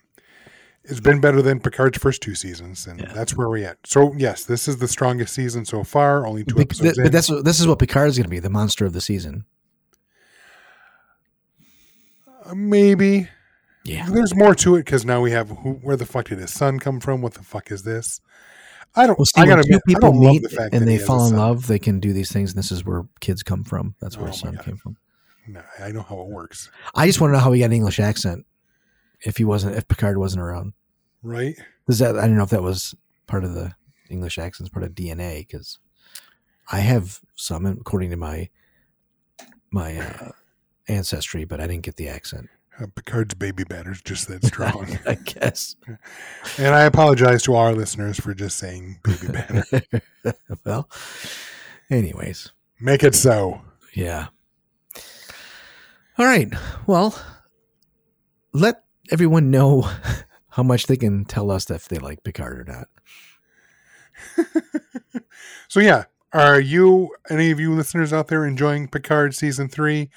[0.86, 3.13] it's been better than Picard's first two seasons, and Yeah.
[3.13, 3.77] that's where we're at.
[3.86, 6.25] So, yes, this is the strongest season so far.
[6.27, 7.11] Only two Bec- episodes but in.
[7.11, 9.45] that's this is what Picard's going to be, the monster of the season.
[12.45, 13.29] Uh, maybe
[13.86, 14.09] Yeah.
[14.09, 16.79] there's more to it because now we have who, where the fuck did his son
[16.79, 17.21] come from?
[17.21, 18.19] What the fuck is this?
[18.95, 19.17] I don't.
[19.17, 20.91] Well, see, I gotta two admit, I people don't love meet the fact and they
[20.91, 23.03] he has a fall in love, they can do these things, and this is where
[23.21, 23.95] kids come from.
[23.99, 24.65] That's where Oh his son God.
[24.65, 24.97] came from.
[25.47, 27.73] No, I know how it works, I just want to know how he got an
[27.73, 28.45] English accent.
[29.26, 30.74] If he wasn't, if Picard wasn't around,
[31.21, 31.55] right?
[31.88, 32.17] Does that?
[32.17, 32.93] I don't know if that was
[33.28, 33.74] part of the
[34.09, 35.80] English accents, part of DNA, because
[36.71, 38.49] I have some according to my
[39.71, 40.32] my uh,
[40.88, 42.49] ancestry, but I didn't get the accent.
[42.80, 44.97] Uh, Picard's baby batter's just that strong.
[45.07, 45.76] I guess.
[46.57, 49.63] and I apologize to our listeners for just saying baby batter.
[50.65, 50.89] well,
[51.89, 53.61] anyways, Make it so.
[53.93, 54.28] yeah.
[56.17, 56.51] All right.
[56.86, 57.15] Well,
[58.53, 59.89] let everyone know
[60.49, 62.87] how much they can tell us if they like Picard or not.
[65.73, 70.11] So yeah, are you any of you listeners out there enjoying Picard season three?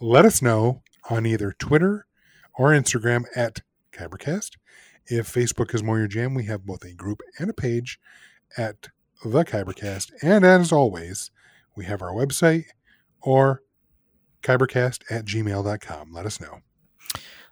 [0.00, 2.06] Let us know on either Twitter
[2.54, 3.62] or Instagram at
[3.92, 4.50] Kybercast.
[5.06, 7.98] If Facebook is more your jam, we have both a group and a page
[8.56, 8.88] at
[9.24, 10.12] the Kybercast.
[10.22, 11.32] And as always,
[11.76, 12.66] we have our website
[13.20, 13.62] or
[14.42, 16.12] kybercast at gmail.com.
[16.12, 16.60] Let us know.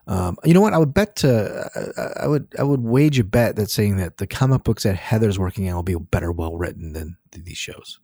[0.07, 0.73] Um, you know what?
[0.75, 4.17] I would bet to I- I would I would wage a bet that saying that
[4.17, 8.01] the comic books that Heather's working on will be better well written than these shows.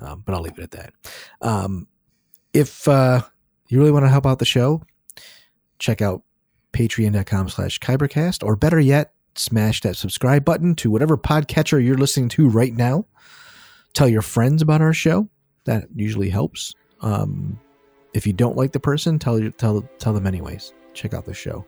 [0.00, 0.94] Um, but I'll leave it at that.
[1.40, 1.86] Um,
[2.52, 3.22] if uh,
[3.68, 4.82] you really want to help out the show,
[5.78, 6.22] check out
[6.72, 12.28] patreon.com slash kybercast or better yet, smash that subscribe button to whatever podcatcher you're listening
[12.30, 13.06] to right now.
[13.94, 15.28] Tell your friends about our show.
[15.64, 16.74] That usually helps.
[17.00, 17.58] Um,
[18.14, 20.72] if you don't like the person, tell tell tell them anyways.
[20.94, 21.66] Check out the show.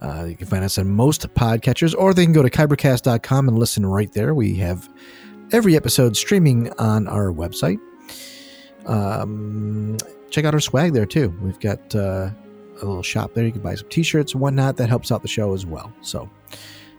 [0.00, 3.58] Uh, you can find us on most podcatchers, or they can go to kybercast.com and
[3.58, 4.34] listen right there.
[4.34, 4.88] We have
[5.52, 7.78] every episode streaming on our website.
[8.86, 9.96] Um,
[10.30, 11.34] check out our swag there too.
[11.40, 12.30] We've got uh,
[12.82, 13.44] a little shop there.
[13.44, 14.76] You can buy some t-shirts and whatnot.
[14.76, 15.92] That helps out the show as well.
[16.02, 16.28] So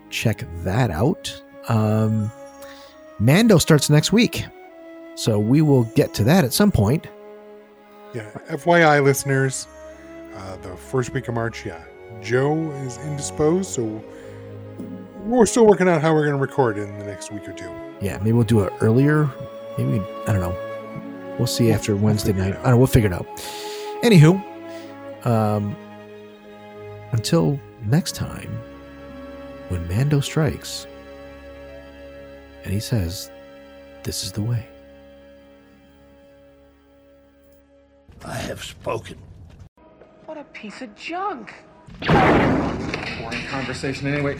[0.09, 1.41] check that out.
[1.67, 2.31] Um,
[3.19, 4.45] Mando starts next week,
[5.15, 7.07] so we will get to that at some point.
[8.13, 9.67] Yeah, FYI, listeners,
[10.35, 11.83] uh, the first week of March, yeah,
[12.21, 14.03] Joe is indisposed, so
[15.23, 17.71] we're still working out how we're going to record in the next week or two.
[18.01, 19.29] Yeah, maybe we'll do it earlier.
[19.77, 21.35] Maybe I don't know.
[21.37, 22.59] We'll see after we'll Wednesday figure it night.
[22.59, 22.77] I don't know.
[22.77, 23.25] We'll figure it out.
[24.03, 25.75] Anywho, um,
[27.11, 28.49] until next time,
[29.69, 30.85] when Mando strikes,
[32.63, 33.31] and he says,
[34.03, 34.67] "This is the way."
[38.23, 39.17] I have spoken.
[40.55, 41.53] Piece of junk.
[42.07, 44.37] Boring conversation anyway.